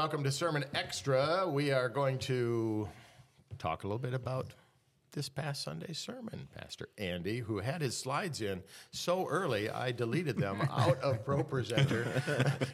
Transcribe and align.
welcome 0.00 0.24
to 0.24 0.32
Sermon 0.32 0.64
Extra. 0.74 1.46
We 1.46 1.72
are 1.72 1.90
going 1.90 2.18
to 2.20 2.88
talk 3.58 3.84
a 3.84 3.86
little 3.86 3.98
bit 3.98 4.14
about 4.14 4.46
this 5.12 5.28
past 5.28 5.62
Sunday's 5.62 5.98
sermon, 5.98 6.48
Pastor 6.58 6.88
Andy, 6.96 7.40
who 7.40 7.58
had 7.58 7.82
his 7.82 7.98
slides 7.98 8.40
in 8.40 8.62
so 8.92 9.26
early, 9.26 9.68
I 9.68 9.92
deleted 9.92 10.38
them 10.38 10.62
out 10.70 10.98
of 11.02 11.22
ProPresenter 11.26 12.06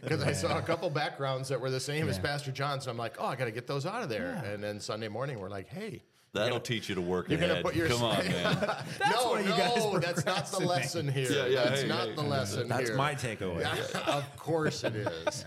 because 0.03 0.23
I 0.23 0.31
saw 0.35 0.57
a 0.59 0.63
couple 0.63 0.89
backgrounds 0.89 1.49
that 1.49 1.61
were 1.61 1.69
the 1.69 1.81
same 1.81 2.09
as 2.09 2.17
Pastor 2.17 2.53
John. 2.53 2.81
So 2.81 2.93
I'm 2.93 2.97
like, 2.97 3.17
oh, 3.19 3.27
I 3.27 3.35
got 3.35 3.47
to 3.47 3.51
get 3.51 3.67
those 3.67 3.87
out 3.87 4.05
of 4.05 4.09
there. 4.09 4.41
And 4.47 4.63
then 4.63 4.79
Sunday 4.79 5.09
morning, 5.09 5.41
we're 5.41 5.51
like, 5.51 5.69
hey, 5.69 6.05
That'll 6.37 6.61
teach 6.61 6.89
you 6.89 6.95
to 6.95 7.01
work 7.01 7.29
you're 7.29 7.39
gonna 7.39 7.53
ahead. 7.55 7.65
put 7.65 7.75
your- 7.75 7.89
Come 7.89 8.03
on, 8.03 8.19
man. 8.29 8.59
no, 9.11 9.31
why 9.31 9.41
you 9.41 9.49
no, 9.49 9.99
guys 9.99 10.03
that's 10.03 10.27
not 10.27 10.47
the 10.51 10.59
lesson 10.67 11.09
here. 11.09 11.31
Yeah, 11.31 11.47
yeah, 11.47 11.65
that's 11.65 11.83
hey, 11.83 11.89
not 11.89 12.09
hey, 12.09 12.15
the 12.15 12.23
lesson 12.23 12.69
That's 12.69 12.89
here. 12.89 12.97
my 12.97 13.15
takeaway. 13.15 13.65
of 14.07 14.37
course 14.37 14.85
it 14.85 14.95
is. 14.97 15.45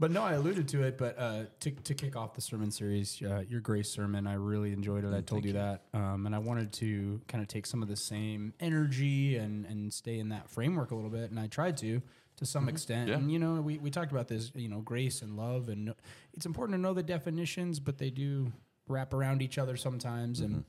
But 0.00 0.10
no, 0.10 0.22
I 0.22 0.32
alluded 0.32 0.66
to 0.68 0.82
it. 0.82 0.96
But 0.96 1.18
uh, 1.18 1.44
to, 1.60 1.70
to 1.70 1.94
kick 1.94 2.16
off 2.16 2.32
the 2.32 2.40
sermon 2.40 2.70
series, 2.70 3.20
uh, 3.22 3.44
your 3.46 3.60
grace 3.60 3.90
sermon, 3.90 4.26
I 4.26 4.32
really 4.32 4.72
enjoyed 4.72 5.04
it. 5.04 5.12
I 5.12 5.20
told 5.20 5.44
you, 5.44 5.52
that, 5.52 5.82
um, 5.92 6.24
and 6.24 6.34
I 6.34 6.38
wanted 6.38 6.72
to 6.74 7.20
kind 7.28 7.42
of 7.42 7.48
take 7.48 7.66
some 7.66 7.82
of 7.82 7.88
the 7.88 7.96
same 7.96 8.54
energy 8.60 9.36
and 9.36 9.66
and 9.66 9.92
stay 9.92 10.18
in 10.18 10.30
that 10.30 10.48
framework 10.48 10.90
a 10.90 10.94
little 10.94 11.10
bit, 11.10 11.30
and 11.30 11.38
I 11.38 11.48
tried 11.48 11.76
to 11.78 12.00
to 12.36 12.46
some 12.46 12.70
extent. 12.70 13.10
Yeah. 13.10 13.16
And 13.16 13.30
you 13.30 13.38
know, 13.38 13.60
we 13.60 13.76
we 13.76 13.90
talked 13.90 14.10
about 14.10 14.26
this, 14.26 14.50
you 14.54 14.70
know, 14.70 14.80
grace 14.80 15.20
and 15.20 15.36
love, 15.36 15.68
and 15.68 15.94
it's 16.32 16.46
important 16.46 16.76
to 16.78 16.80
know 16.80 16.94
the 16.94 17.02
definitions, 17.02 17.78
but 17.78 17.98
they 17.98 18.08
do 18.08 18.50
wrap 18.88 19.12
around 19.12 19.42
each 19.42 19.58
other 19.58 19.76
sometimes, 19.76 20.40
and 20.40 20.64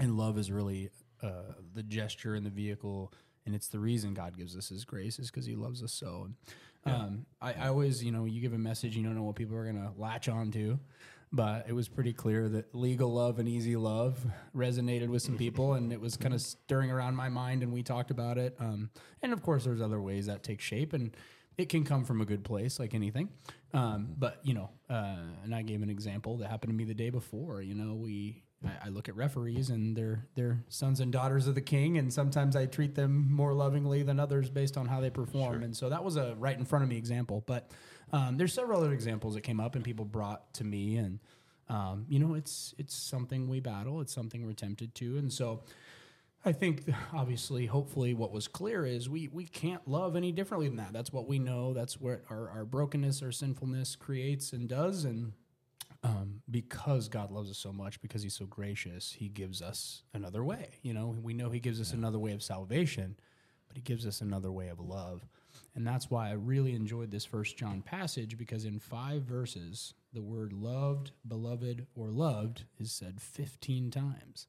and 0.00 0.18
love 0.18 0.38
is 0.38 0.50
really 0.50 0.90
uh, 1.22 1.52
the 1.72 1.84
gesture 1.84 2.34
and 2.34 2.44
the 2.44 2.50
vehicle. 2.50 3.12
And 3.44 3.56
it's 3.56 3.68
the 3.68 3.80
reason 3.80 4.14
God 4.14 4.36
gives 4.36 4.56
us 4.56 4.68
His 4.68 4.84
grace 4.84 5.18
is 5.18 5.30
because 5.30 5.46
He 5.46 5.56
loves 5.56 5.82
us 5.82 5.92
so. 5.92 6.22
And, 6.26 6.34
um, 6.84 7.26
I, 7.40 7.52
I 7.54 7.68
always, 7.68 8.02
you 8.02 8.12
know, 8.12 8.24
you 8.24 8.40
give 8.40 8.52
a 8.52 8.58
message, 8.58 8.96
you 8.96 9.02
don't 9.02 9.14
know 9.14 9.22
what 9.22 9.36
people 9.36 9.56
are 9.56 9.64
going 9.64 9.76
to 9.76 9.92
latch 9.96 10.28
on 10.28 10.50
to, 10.52 10.78
but 11.32 11.66
it 11.68 11.72
was 11.72 11.88
pretty 11.88 12.12
clear 12.12 12.48
that 12.48 12.74
legal 12.74 13.12
love 13.12 13.38
and 13.38 13.48
easy 13.48 13.76
love 13.76 14.24
resonated 14.54 15.08
with 15.08 15.22
some 15.22 15.36
people, 15.38 15.74
and 15.74 15.92
it 15.92 16.00
was 16.00 16.16
kind 16.16 16.34
of 16.34 16.40
stirring 16.40 16.90
around 16.90 17.16
my 17.16 17.28
mind, 17.28 17.62
and 17.62 17.72
we 17.72 17.82
talked 17.82 18.10
about 18.10 18.36
it. 18.36 18.56
Um, 18.58 18.90
and 19.22 19.32
of 19.32 19.42
course, 19.42 19.64
there's 19.64 19.80
other 19.80 20.00
ways 20.00 20.26
that 20.26 20.42
take 20.42 20.60
shape, 20.60 20.92
and 20.92 21.16
it 21.56 21.68
can 21.68 21.84
come 21.84 22.04
from 22.04 22.20
a 22.20 22.24
good 22.24 22.44
place, 22.44 22.78
like 22.78 22.94
anything. 22.94 23.28
Um, 23.72 24.14
but 24.18 24.40
you 24.42 24.54
know, 24.54 24.70
uh, 24.90 25.16
and 25.44 25.54
I 25.54 25.62
gave 25.62 25.82
an 25.82 25.90
example 25.90 26.36
that 26.38 26.50
happened 26.50 26.70
to 26.72 26.76
me 26.76 26.84
the 26.84 26.94
day 26.94 27.10
before. 27.10 27.62
You 27.62 27.74
know, 27.74 27.94
we 27.94 28.42
I, 28.64 28.86
I 28.86 28.88
look 28.88 29.08
at 29.08 29.16
referees 29.16 29.70
and 29.70 29.96
they're 29.96 30.26
they're 30.34 30.62
sons 30.68 31.00
and 31.00 31.12
daughters 31.12 31.46
of 31.46 31.54
the 31.54 31.60
king, 31.60 31.98
and 31.98 32.12
sometimes 32.12 32.56
I 32.56 32.66
treat 32.66 32.94
them 32.94 33.32
more 33.32 33.52
lovingly 33.52 34.02
than 34.02 34.20
others 34.20 34.50
based 34.50 34.76
on 34.76 34.86
how 34.86 35.00
they 35.00 35.10
perform. 35.10 35.62
And 35.62 35.76
so 35.76 35.88
that 35.88 36.04
was 36.04 36.16
a 36.16 36.34
right 36.38 36.56
in 36.58 36.64
front 36.64 36.82
of 36.82 36.88
me 36.88 36.96
example. 36.96 37.42
But 37.46 37.70
um, 38.12 38.36
there's 38.36 38.52
several 38.52 38.80
other 38.80 38.92
examples 38.92 39.34
that 39.34 39.42
came 39.42 39.60
up 39.60 39.74
and 39.74 39.84
people 39.84 40.04
brought 40.04 40.52
to 40.54 40.64
me, 40.64 40.96
and 40.96 41.18
um, 41.68 42.06
you 42.08 42.18
know, 42.18 42.34
it's 42.34 42.74
it's 42.78 42.94
something 42.94 43.48
we 43.48 43.60
battle. 43.60 44.00
It's 44.00 44.12
something 44.14 44.46
we're 44.46 44.52
tempted 44.52 44.94
to, 44.96 45.18
and 45.18 45.32
so. 45.32 45.62
I 46.44 46.50
think 46.50 46.92
obviously, 47.14 47.66
hopefully, 47.66 48.14
what 48.14 48.32
was 48.32 48.48
clear 48.48 48.84
is 48.84 49.08
we 49.08 49.28
we 49.28 49.46
can't 49.46 49.86
love 49.86 50.16
any 50.16 50.32
differently 50.32 50.66
than 50.66 50.78
that. 50.78 50.92
That's 50.92 51.12
what 51.12 51.28
we 51.28 51.38
know. 51.38 51.72
That's 51.72 52.00
what 52.00 52.24
our, 52.30 52.50
our 52.50 52.64
brokenness, 52.64 53.22
our 53.22 53.30
sinfulness 53.30 53.94
creates 53.94 54.52
and 54.52 54.68
does. 54.68 55.04
And 55.04 55.34
um, 56.02 56.42
because 56.50 57.08
God 57.08 57.30
loves 57.30 57.50
us 57.50 57.58
so 57.58 57.72
much, 57.72 58.00
because 58.00 58.22
He's 58.22 58.34
so 58.36 58.46
gracious, 58.46 59.12
He 59.12 59.28
gives 59.28 59.62
us 59.62 60.02
another 60.14 60.44
way. 60.44 60.78
You 60.82 60.94
know, 60.94 61.16
we 61.22 61.34
know 61.34 61.50
He 61.50 61.60
gives 61.60 61.80
us 61.80 61.92
another 61.92 62.18
way 62.18 62.32
of 62.32 62.42
salvation, 62.42 63.16
but 63.68 63.76
He 63.76 63.82
gives 63.82 64.06
us 64.06 64.20
another 64.20 64.50
way 64.50 64.68
of 64.68 64.80
love. 64.80 65.26
And 65.74 65.86
that's 65.86 66.10
why 66.10 66.28
I 66.28 66.32
really 66.32 66.74
enjoyed 66.74 67.10
this 67.10 67.24
First 67.24 67.56
John 67.56 67.82
passage 67.82 68.36
because 68.36 68.64
in 68.64 68.78
five 68.78 69.22
verses, 69.22 69.94
the 70.12 70.20
word 70.22 70.52
loved, 70.52 71.12
beloved, 71.26 71.86
or 71.94 72.10
loved 72.10 72.64
is 72.78 72.92
said 72.92 73.20
15 73.20 73.90
times. 73.90 74.46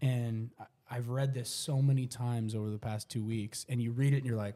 And 0.00 0.50
I- 0.58 0.66
I've 0.88 1.08
read 1.08 1.34
this 1.34 1.50
so 1.50 1.82
many 1.82 2.06
times 2.06 2.54
over 2.54 2.70
the 2.70 2.78
past 2.78 3.10
two 3.10 3.24
weeks, 3.24 3.66
and 3.68 3.82
you 3.82 3.90
read 3.92 4.12
it 4.14 4.18
and 4.18 4.26
you're 4.26 4.36
like, 4.36 4.54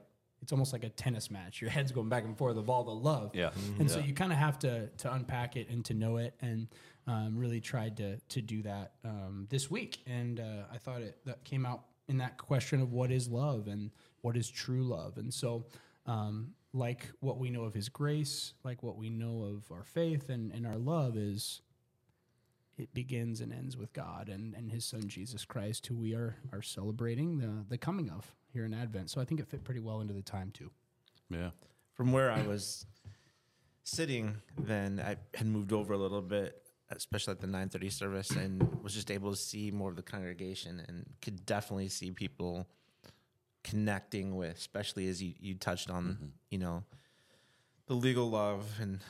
it's 0.50 0.52
almost 0.52 0.72
like 0.72 0.82
a 0.82 0.88
tennis 0.88 1.30
match. 1.30 1.60
Your 1.60 1.70
head's 1.70 1.92
going 1.92 2.08
back 2.08 2.24
and 2.24 2.36
forth 2.36 2.56
of 2.56 2.68
all 2.68 2.82
the 2.82 2.90
love. 2.90 3.30
Yeah. 3.34 3.50
And 3.78 3.88
so 3.88 4.00
you 4.00 4.12
kind 4.12 4.32
of 4.32 4.38
have 4.38 4.58
to 4.60 4.88
to 4.88 5.12
unpack 5.12 5.54
it 5.54 5.68
and 5.68 5.84
to 5.84 5.94
know 5.94 6.16
it, 6.16 6.34
and 6.40 6.66
um, 7.06 7.38
really 7.38 7.60
tried 7.60 7.96
to 7.98 8.16
to 8.16 8.42
do 8.42 8.60
that 8.64 8.94
um, 9.04 9.46
this 9.48 9.70
week. 9.70 9.98
And 10.08 10.40
uh, 10.40 10.64
I 10.72 10.78
thought 10.78 11.02
it 11.02 11.18
that 11.24 11.44
came 11.44 11.64
out 11.64 11.84
in 12.08 12.18
that 12.18 12.36
question 12.36 12.80
of 12.80 12.92
what 12.92 13.12
is 13.12 13.28
love 13.28 13.68
and 13.68 13.92
what 14.22 14.36
is 14.36 14.50
true 14.50 14.82
love. 14.82 15.18
And 15.18 15.32
so, 15.32 15.66
um, 16.04 16.54
like 16.72 17.06
what 17.20 17.38
we 17.38 17.48
know 17.48 17.62
of 17.62 17.72
His 17.72 17.88
grace, 17.88 18.54
like 18.64 18.82
what 18.82 18.96
we 18.96 19.08
know 19.08 19.44
of 19.44 19.70
our 19.70 19.84
faith 19.84 20.30
and 20.30 20.50
and 20.50 20.66
our 20.66 20.78
love 20.78 21.16
is. 21.16 21.62
It 22.76 22.94
begins 22.94 23.42
and 23.42 23.52
ends 23.52 23.76
with 23.76 23.92
God 23.92 24.30
and, 24.30 24.54
and 24.54 24.72
His 24.72 24.86
Son 24.86 25.06
Jesus 25.06 25.44
Christ, 25.44 25.86
who 25.86 25.96
we 25.96 26.14
are 26.14 26.38
are 26.50 26.62
celebrating 26.62 27.38
the 27.38 27.64
the 27.68 27.78
coming 27.78 28.10
of 28.10 28.34
here 28.52 28.64
in 28.64 28.74
Advent. 28.74 29.10
So 29.10 29.20
I 29.20 29.24
think 29.24 29.40
it 29.40 29.48
fit 29.48 29.64
pretty 29.64 29.80
well 29.80 30.00
into 30.00 30.14
the 30.14 30.22
time 30.22 30.50
too. 30.52 30.70
Yeah. 31.28 31.50
From 31.94 32.12
where 32.12 32.30
I 32.30 32.42
was 32.42 32.86
sitting, 33.84 34.36
then 34.58 35.00
I 35.04 35.16
had 35.36 35.46
moved 35.46 35.72
over 35.72 35.92
a 35.92 35.98
little 35.98 36.22
bit, 36.22 36.62
especially 36.90 37.32
at 37.32 37.40
the 37.40 37.46
9:30 37.46 37.92
service, 37.92 38.30
and 38.30 38.82
was 38.82 38.94
just 38.94 39.10
able 39.10 39.30
to 39.30 39.36
see 39.36 39.70
more 39.70 39.90
of 39.90 39.96
the 39.96 40.02
congregation, 40.02 40.82
and 40.88 41.06
could 41.20 41.44
definitely 41.46 41.88
see 41.88 42.10
people 42.10 42.66
connecting 43.62 44.36
with, 44.36 44.56
especially 44.56 45.08
as 45.08 45.22
you, 45.22 45.34
you 45.38 45.54
touched 45.54 45.90
on, 45.90 46.32
you 46.50 46.58
know, 46.58 46.82
the 47.86 47.94
legal 47.94 48.30
love 48.30 48.64
and 48.80 49.00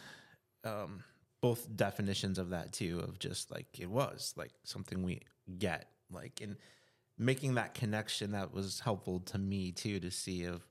um, 0.64 1.04
both 1.40 1.68
definitions 1.76 2.38
of 2.38 2.50
that 2.50 2.72
too, 2.72 3.00
of 3.00 3.18
just 3.18 3.50
like 3.50 3.78
it 3.78 3.88
was 3.88 4.34
like 4.36 4.52
something 4.64 5.02
we 5.02 5.20
get, 5.58 5.88
like 6.10 6.40
and 6.40 6.56
making 7.20 7.54
that 7.56 7.74
connection 7.74 8.32
that 8.32 8.52
was 8.52 8.80
helpful 8.80 9.20
to 9.20 9.38
me 9.38 9.70
too 9.70 10.00
to 10.00 10.10
see 10.10 10.44
of, 10.44 10.66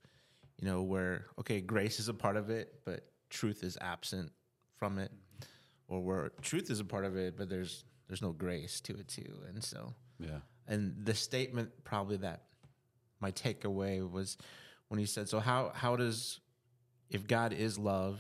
you 0.59 0.67
know, 0.67 0.81
where 0.81 1.27
okay, 1.39 1.61
grace 1.61 1.99
is 1.99 2.09
a 2.09 2.13
part 2.13 2.35
of 2.35 2.49
it, 2.49 2.81
but 2.83 3.05
truth 3.29 3.63
is 3.63 3.77
absent 3.79 4.31
from 4.75 4.97
it, 4.97 5.11
mm-hmm. 5.11 5.93
or 5.95 6.01
where 6.01 6.31
truth 6.41 6.71
is 6.71 6.79
a 6.79 6.85
part 6.85 7.05
of 7.05 7.15
it, 7.15 7.37
but 7.37 7.49
there's 7.49 7.85
there's 8.07 8.23
no 8.23 8.31
grace 8.31 8.81
to 8.81 8.93
it 8.93 9.07
too, 9.07 9.31
and 9.47 9.63
so 9.63 9.93
Yeah. 10.19 10.39
and 10.67 10.95
the 11.05 11.13
statement 11.13 11.69
probably 11.83 12.17
that 12.17 12.45
my 13.19 13.31
takeaway 13.31 14.09
was 14.09 14.35
when 14.87 14.99
he 14.99 15.05
said, 15.05 15.29
"So 15.29 15.39
how 15.39 15.71
how 15.75 15.95
does 15.95 16.39
if 17.11 17.27
God 17.27 17.53
is 17.53 17.77
love 17.77 18.19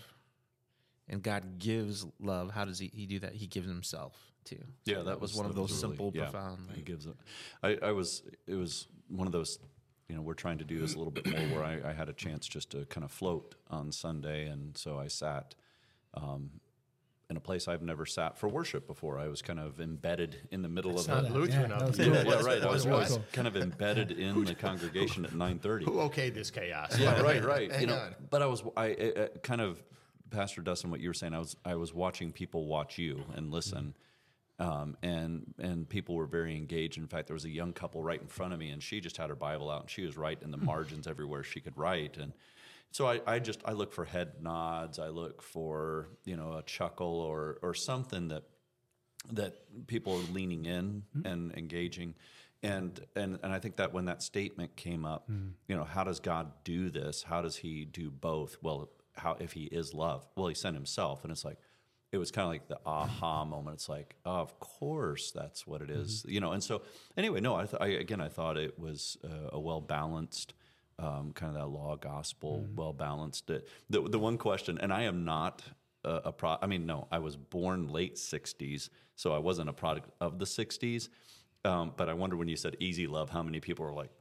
and 1.07 1.23
God 1.23 1.57
gives 1.57 2.05
love, 2.19 2.51
how 2.51 2.65
does 2.65 2.77
he, 2.77 2.91
he 2.93 3.07
do 3.07 3.19
that? 3.19 3.33
He 3.33 3.47
gives 3.47 3.67
himself 3.67 4.28
too." 4.45 4.63
Yeah, 4.85 4.95
So 4.97 5.03
that, 5.05 5.19
was 5.21 5.35
one 5.35 5.45
of 5.45 5.55
those 5.55 5.69
really- 5.71 5.81
simple, 5.97 6.11
yeah, 6.13 6.23
profound. 6.29 6.69
He 6.75 6.81
gives 6.81 7.05
it. 7.05 7.15
I, 7.63 7.77
I 7.81 7.91
was. 7.91 8.23
It 8.47 8.55
was 8.55 8.87
one 9.09 9.27
of 9.27 9.33
those. 9.33 9.59
You 10.07 10.15
know, 10.15 10.21
we're 10.23 10.33
trying 10.33 10.57
to 10.57 10.63
do 10.65 10.79
this 10.79 10.95
a 10.95 10.97
little 10.97 11.11
bit 11.11 11.27
more, 11.27 11.59
where 11.59 11.63
I, 11.63 11.89
I 11.89 11.93
had 11.93 12.09
a 12.09 12.13
chance 12.13 12.47
just 12.47 12.71
to 12.71 12.85
kind 12.85 13.03
of 13.03 13.11
float 13.11 13.53
on 13.69 13.91
Sunday, 13.91 14.47
and 14.47 14.75
so 14.75 14.97
I 14.97 15.07
sat 15.07 15.53
um, 16.15 16.49
in 17.29 17.37
a 17.37 17.39
place 17.39 17.67
I've 17.67 17.83
never 17.83 18.07
sat 18.07 18.35
for 18.35 18.47
worship 18.49 18.87
before. 18.87 19.19
I 19.19 19.27
was 19.27 19.43
kind 19.43 19.59
of 19.59 19.79
embedded 19.79 20.47
in 20.49 20.63
the 20.63 20.67
middle 20.67 20.97
of 20.99 21.07
Not 21.07 21.25
the. 21.25 21.29
Lutheran 21.29 21.69
Yeah, 21.69 21.75
of 21.77 21.79
that 21.79 21.87
was 21.89 21.99
you. 21.99 22.05
cool. 22.05 22.13
Yeah, 22.31 22.41
right. 22.41 22.57
it? 22.57 22.63
I 22.63 22.71
was, 22.71 22.87
Was 22.87 23.11
I 23.11 23.17
was 23.17 23.19
kind 23.33 23.47
of 23.47 23.55
embedded 23.55 24.11
in 24.13 24.45
the 24.45 24.55
congregation 24.55 25.25
at 25.25 25.35
nine 25.35 25.59
thirty. 25.59 25.85
Who 25.85 25.91
okayed 25.91 26.33
this 26.33 26.49
chaos? 26.49 26.97
Yeah, 26.97 27.21
right, 27.21 27.43
right. 27.43 27.71
Hang 27.71 27.81
you 27.81 27.87
know, 27.87 27.97
on. 27.99 28.15
but 28.31 28.41
I 28.41 28.47
was, 28.47 28.63
I 28.75 28.93
uh, 28.93 29.27
kind 29.43 29.61
of, 29.61 29.83
Pastor 30.31 30.61
Dustin, 30.61 30.89
what 30.89 31.01
you 31.01 31.09
were 31.09 31.13
saying. 31.13 31.35
I 31.35 31.39
was, 31.39 31.55
I 31.63 31.75
was 31.75 31.93
watching 31.93 32.31
people 32.31 32.65
watch 32.65 32.97
you 32.97 33.23
and 33.35 33.51
listen, 33.51 33.93
um, 34.59 34.97
and 35.01 35.53
and 35.57 35.87
people 35.87 36.15
were 36.15 36.25
very 36.25 36.55
engaged. 36.55 36.97
In 36.97 37.07
fact, 37.07 37.27
there 37.27 37.33
was 37.33 37.45
a 37.45 37.49
young 37.49 37.73
couple 37.73 38.03
right 38.03 38.21
in 38.21 38.27
front 38.27 38.53
of 38.53 38.59
me, 38.59 38.69
and 38.69 38.83
she 38.83 38.99
just 38.99 39.17
had 39.17 39.29
her 39.29 39.35
Bible 39.35 39.69
out, 39.69 39.81
and 39.81 39.89
she 39.89 40.05
was 40.05 40.17
right 40.17 40.37
in 40.41 40.51
the 40.51 40.57
hmm. 40.57 40.65
margins 40.65 41.07
everywhere 41.07 41.43
she 41.43 41.61
could 41.61 41.77
write, 41.77 42.17
and 42.17 42.33
so 42.91 43.07
I, 43.07 43.21
I 43.25 43.39
just 43.39 43.61
I 43.65 43.73
look 43.73 43.93
for 43.93 44.05
head 44.05 44.33
nods, 44.41 44.99
I 44.99 45.09
look 45.09 45.41
for 45.41 46.09
you 46.25 46.35
know 46.35 46.53
a 46.53 46.63
chuckle 46.63 47.19
or 47.21 47.59
or 47.61 47.73
something 47.73 48.29
that 48.29 48.43
that 49.31 49.55
people 49.87 50.13
are 50.13 50.33
leaning 50.33 50.65
in 50.65 51.03
hmm. 51.13 51.25
and 51.25 51.53
engaging. 51.55 52.15
And 52.61 52.99
and 53.15 53.39
and 53.41 53.53
I 53.53 53.59
think 53.59 53.77
that 53.77 53.93
when 53.93 54.05
that 54.05 54.21
statement 54.21 54.75
came 54.75 55.05
up 55.05 55.27
hmm. 55.27 55.49
you 55.67 55.75
know 55.75 55.83
how 55.83 56.03
does 56.03 56.19
God 56.19 56.51
do 56.63 56.89
this? 56.89 57.23
How 57.23 57.41
does 57.41 57.57
he 57.57 57.85
do 57.85 58.09
both? 58.09 58.57
Well 58.61 58.89
how 59.15 59.37
if 59.39 59.53
he 59.53 59.65
is 59.65 59.93
love 59.93 60.27
well 60.35 60.47
he 60.47 60.55
sent 60.55 60.75
himself. 60.75 61.23
And 61.23 61.31
it's 61.31 61.45
like 61.45 61.57
it 62.11 62.17
was 62.17 62.31
kind 62.31 62.45
of 62.45 62.49
like 62.49 62.67
the 62.67 62.79
aha 62.85 63.45
moment 63.45 63.75
it's 63.75 63.89
like 63.89 64.15
oh, 64.25 64.37
of 64.37 64.59
course 64.59 65.31
that's 65.31 65.67
what 65.67 65.81
it 65.81 65.89
is. 65.89 66.25
you 66.27 66.39
know 66.39 66.51
and 66.51 66.63
so 66.63 66.81
anyway 67.17 67.39
no 67.39 67.55
I, 67.55 67.65
th- 67.65 67.81
I 67.81 67.87
again 67.87 68.21
I 68.21 68.29
thought 68.29 68.57
it 68.57 68.77
was 68.79 69.17
uh, 69.23 69.49
a 69.51 69.59
well 69.59 69.81
balanced 69.81 70.53
um, 70.97 71.31
kind 71.33 71.55
of 71.55 71.61
that 71.61 71.67
law 71.67 71.95
gospel 71.95 72.65
well 72.75 72.93
balanced 72.93 73.47
the, 73.47 73.63
the 73.89 74.19
one 74.19 74.37
question 74.37 74.77
and 74.81 74.91
I 74.91 75.03
am 75.03 75.23
not 75.23 75.63
a, 76.03 76.21
a 76.25 76.31
pro. 76.31 76.57
I 76.61 76.67
mean, 76.67 76.85
no, 76.85 77.07
I 77.11 77.19
was 77.19 77.35
born 77.35 77.87
late 77.87 78.15
'60s, 78.15 78.89
so 79.15 79.33
I 79.33 79.39
wasn't 79.39 79.69
a 79.69 79.73
product 79.73 80.09
of 80.21 80.39
the 80.39 80.45
'60s. 80.45 81.09
Um, 81.65 81.93
but 81.97 82.07
I 82.07 82.13
wonder 82.13 82.37
when 82.37 82.47
you 82.47 82.55
said 82.55 82.77
easy 82.79 83.05
love, 83.05 83.29
how 83.29 83.43
many 83.43 83.59
people 83.59 83.83
were 83.85 83.91
like, 83.91 84.11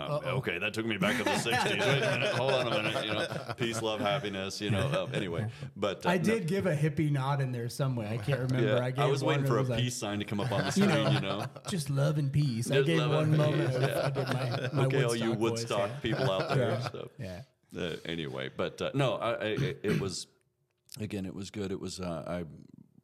Um, 0.00 0.20
okay, 0.24 0.58
that 0.58 0.72
took 0.74 0.86
me 0.86 0.96
back 0.96 1.16
to 1.18 1.24
the 1.24 1.30
'60s. 1.30 1.70
Wait 1.70 2.02
a 2.02 2.10
minute, 2.12 2.34
hold 2.34 2.52
on 2.52 2.68
a 2.68 2.70
minute. 2.70 3.04
You 3.04 3.12
know, 3.14 3.26
peace, 3.56 3.82
love, 3.82 4.00
happiness. 4.00 4.60
You 4.60 4.70
know. 4.70 4.86
Uh, 4.86 5.06
anyway, 5.12 5.48
but 5.76 6.06
uh, 6.06 6.10
I 6.10 6.18
no- 6.18 6.22
did 6.22 6.46
give 6.46 6.66
a 6.66 6.76
hippie 6.76 7.10
nod 7.10 7.40
in 7.40 7.50
there 7.50 7.68
somewhere. 7.68 8.06
I 8.08 8.16
can't 8.16 8.40
remember. 8.40 8.76
yeah, 8.76 8.84
I, 8.84 8.86
I, 8.86 8.90
gave 8.92 9.10
was 9.10 9.24
one 9.24 9.38
waiting 9.38 9.46
for 9.46 9.58
a 9.58 9.62
like, 9.62 9.80
peace 9.80 9.96
sign 9.96 10.20
to 10.20 10.24
come 10.24 10.38
up 10.38 10.52
on 10.52 10.66
the 10.66 10.70
screen. 10.70 11.12
You 11.14 11.20
know. 11.20 11.46
Just 11.68 11.90
love 11.90 12.18
and 12.18 12.32
peace. 12.32 12.70
I 12.70 12.82
gave 12.82 13.00
one 13.00 13.36
moment. 13.36 13.74
Of, 13.74 13.82
yeah. 13.82 14.02
I 14.04 14.10
did 14.10 14.26
my, 14.28 14.68
my 14.72 14.84
okay, 14.86 15.02
all 15.02 15.16
you 15.16 15.32
Woodstock 15.32 15.38
voice, 15.38 15.50
Woodstock 15.50 15.90
yeah. 15.90 16.00
people 16.00 16.30
out 16.30 16.48
there. 16.50 16.70
Yeah. 16.70 16.90
So. 16.90 17.10
Yeah. 17.18 17.40
Uh, 17.76 17.96
anyway, 18.04 18.50
but 18.56 18.80
uh, 18.80 18.90
no, 18.94 19.14
I, 19.14 19.30
I, 19.32 19.44
it, 19.46 19.80
it 19.82 20.00
was 20.00 20.28
again, 21.00 21.26
it 21.26 21.34
was 21.34 21.50
good. 21.50 21.72
It 21.72 21.80
was 21.80 21.98
uh, 21.98 22.24
I 22.24 22.44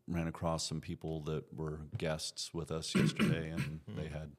ran 0.06 0.28
across 0.28 0.68
some 0.68 0.80
people 0.80 1.22
that 1.24 1.52
were 1.52 1.80
guests 1.98 2.54
with 2.54 2.70
us 2.70 2.94
yesterday, 2.94 3.50
and 3.50 3.80
they 3.96 4.08
had 4.08 4.30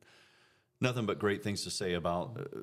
nothing 0.82 1.06
but 1.06 1.20
great 1.20 1.44
things 1.44 1.64
to 1.64 1.72
say 1.72 1.94
about 1.94 2.38
uh, 2.40 2.60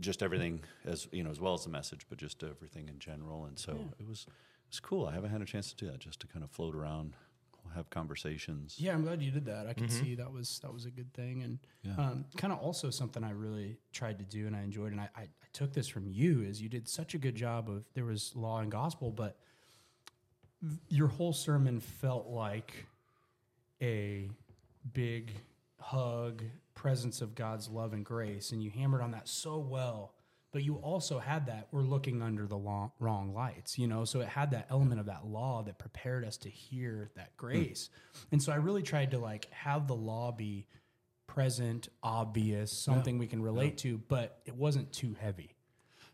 just 0.00 0.22
everything, 0.22 0.62
as 0.84 1.08
you 1.12 1.22
know, 1.22 1.30
as 1.30 1.40
well 1.40 1.54
as 1.54 1.64
the 1.64 1.70
message, 1.70 2.06
but 2.08 2.18
just 2.18 2.42
everything 2.42 2.88
in 2.88 2.98
general. 2.98 3.44
And 3.44 3.58
so 3.58 3.72
it 3.98 4.06
was 4.06 4.26
it 4.28 4.70
was 4.70 4.80
cool. 4.80 5.06
I 5.06 5.12
haven't 5.12 5.30
had 5.30 5.42
a 5.42 5.46
chance 5.46 5.72
to 5.72 5.76
do 5.76 5.90
that, 5.90 5.98
just 5.98 6.20
to 6.20 6.26
kind 6.26 6.44
of 6.44 6.50
float 6.50 6.74
around, 6.74 7.14
have 7.74 7.90
conversations. 7.90 8.76
Yeah, 8.78 8.92
I'm 8.92 9.02
glad 9.02 9.22
you 9.22 9.30
did 9.30 9.46
that. 9.46 9.66
I 9.66 9.72
could 9.74 9.92
see 9.92 10.14
that 10.16 10.32
was 10.32 10.58
that 10.60 10.72
was 10.72 10.86
a 10.86 10.90
good 10.90 11.12
thing, 11.14 11.42
and 11.42 11.98
um, 11.98 12.24
kind 12.36 12.52
of 12.52 12.58
also 12.58 12.90
something 12.90 13.22
I 13.22 13.30
really 13.30 13.78
tried 13.92 14.18
to 14.18 14.24
do 14.24 14.46
and 14.46 14.56
I 14.56 14.62
enjoyed. 14.62 14.92
And 14.92 15.00
I, 15.00 15.08
I, 15.16 15.22
I 15.22 15.46
took 15.52 15.72
this 15.72 15.88
from 15.88 16.06
you 16.08 16.42
is 16.42 16.60
you 16.60 16.68
did 16.68 16.88
such 16.88 17.14
a 17.14 17.18
good 17.18 17.34
job 17.34 17.68
of 17.68 17.84
there 17.94 18.04
was 18.04 18.34
law 18.34 18.60
and 18.60 18.70
gospel, 18.70 19.10
but 19.10 19.36
your 20.88 21.08
whole 21.08 21.32
sermon 21.32 21.80
felt 21.80 22.26
like 22.28 22.86
a 23.80 24.28
big 24.92 25.32
hug, 25.80 26.42
presence 26.80 27.20
of 27.20 27.34
God's 27.34 27.68
love 27.68 27.92
and 27.92 28.06
grace, 28.06 28.52
and 28.52 28.62
you 28.62 28.70
hammered 28.70 29.02
on 29.02 29.10
that 29.10 29.28
so 29.28 29.58
well. 29.58 30.14
But 30.50 30.64
you 30.64 30.76
also 30.76 31.18
had 31.18 31.46
that 31.46 31.68
we're 31.72 31.82
looking 31.82 32.22
under 32.22 32.46
the 32.46 32.56
long, 32.56 32.90
wrong 32.98 33.34
lights, 33.34 33.78
you 33.78 33.86
know. 33.86 34.06
So 34.06 34.20
it 34.20 34.28
had 34.28 34.52
that 34.52 34.66
element 34.70 34.98
of 34.98 35.06
that 35.06 35.26
law 35.26 35.62
that 35.62 35.78
prepared 35.78 36.24
us 36.24 36.38
to 36.38 36.48
hear 36.48 37.10
that 37.16 37.32
hmm. 37.38 37.46
grace. 37.46 37.90
And 38.32 38.42
so 38.42 38.50
I 38.50 38.56
really 38.56 38.82
tried 38.82 39.10
to 39.10 39.18
like 39.18 39.52
have 39.52 39.86
the 39.86 39.94
law 39.94 40.32
be 40.32 40.66
present, 41.28 41.88
obvious, 42.02 42.72
something 42.72 43.18
we 43.18 43.26
can 43.26 43.42
relate 43.42 43.78
to, 43.78 43.98
but 44.08 44.40
it 44.46 44.56
wasn't 44.56 44.90
too 44.90 45.14
heavy. 45.20 45.54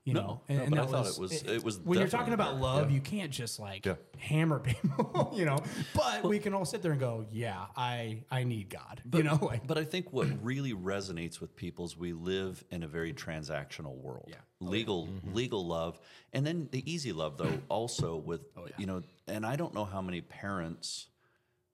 You 0.07 0.15
No, 0.15 0.21
know, 0.21 0.41
no, 0.49 0.67
but 0.71 0.79
I 0.79 0.87
thought 0.87 1.07
it 1.09 1.19
was- 1.19 1.43
it 1.43 1.65
was 1.65 1.81
when 1.81 1.99
you're 1.99 2.07
talking 2.07 2.33
about 2.33 2.61
love, 2.61 2.91
yeah. 2.91 2.95
you 2.95 3.01
can't 3.01 3.33
just 3.33 3.59
like 3.59 3.85
Yeah. 3.85 3.97
hammer 4.19 4.61
people, 4.71 5.33
you 5.35 5.45
know. 5.45 5.59
But 5.97 6.23
we 6.23 6.39
can 6.39 6.55
all 6.55 6.65
sit 6.65 6.81
there 6.81 6.93
and 6.93 7.01
go, 7.01 7.27
"Yeah, 7.33 7.67
I 7.77 8.23
I 8.31 8.45
need 8.45 8.71
God," 8.71 9.03
but, 9.05 9.19
you 9.19 9.25
know. 9.25 9.37
Like, 9.43 9.67
But 9.67 9.79
I 9.79 9.85
think 9.85 10.13
what 10.13 10.29
really 10.45 10.73
resonates 10.75 11.41
with 11.41 11.57
people 11.57 11.87
is 11.87 11.97
we 11.97 12.13
live 12.13 12.63
in 12.71 12.85
a 12.85 12.87
very 12.87 13.13
transactional 13.13 13.97
world. 13.97 14.29
Yeah. 14.29 14.37
Oh, 14.63 14.67
legal 14.67 15.09
mm-hmm. 15.09 15.35
legal 15.35 15.67
love. 15.67 15.99
And 16.33 16.47
then 16.47 16.69
the 16.71 16.89
easy 16.89 17.13
love 17.13 17.37
though 17.37 17.61
also 17.69 18.15
with 18.17 18.43
oh, 18.57 18.69
you 18.79 18.87
know, 18.87 19.03
and 19.27 19.45
I 19.45 19.57
don't 19.57 19.75
know 19.75 19.85
how 19.85 20.01
many 20.01 20.21
parents 20.21 21.09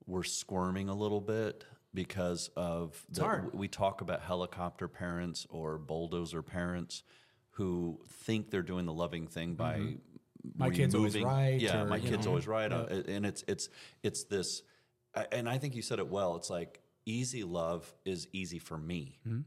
were 0.06 0.24
squirming 0.24 0.88
a 0.88 0.94
little 0.94 1.20
bit 1.20 1.66
because 1.92 2.48
of 2.56 3.04
the, 3.10 3.50
we 3.52 3.68
talk 3.68 4.00
about 4.00 4.22
helicopter 4.22 4.88
parents 4.88 5.46
or 5.50 5.76
bulldozer 5.76 6.40
parents 6.42 7.02
who 7.52 8.00
think 8.08 8.50
they're 8.50 8.62
doing 8.62 8.86
the 8.86 8.92
loving 8.92 9.26
thing 9.26 9.54
by 9.54 9.74
Mm-hmm. 9.78 9.94
My 10.56 10.70
kid's 10.70 10.94
always 10.96 11.16
right, 11.20 11.60
Yeah, 11.60 11.82
or, 11.82 11.86
my 11.86 12.00
kid's 12.00 12.24
know, 12.26 12.30
always 12.32 12.48
right. 12.48 12.72
Uh, 12.72 12.86
And 13.06 13.24
it's 13.24 13.44
it's 13.46 13.68
it's 14.02 14.24
this, 14.24 14.62
and 15.30 15.48
I 15.48 15.58
think 15.58 15.76
you 15.76 15.82
said 15.82 16.00
it 16.00 16.08
well. 16.08 16.34
It's 16.34 16.50
like 16.50 16.80
easy 17.06 17.44
love 17.44 17.94
is 18.04 18.26
easy 18.32 18.58
for 18.58 18.76
me. 18.76 19.20
Mm-hmm. 19.24 19.42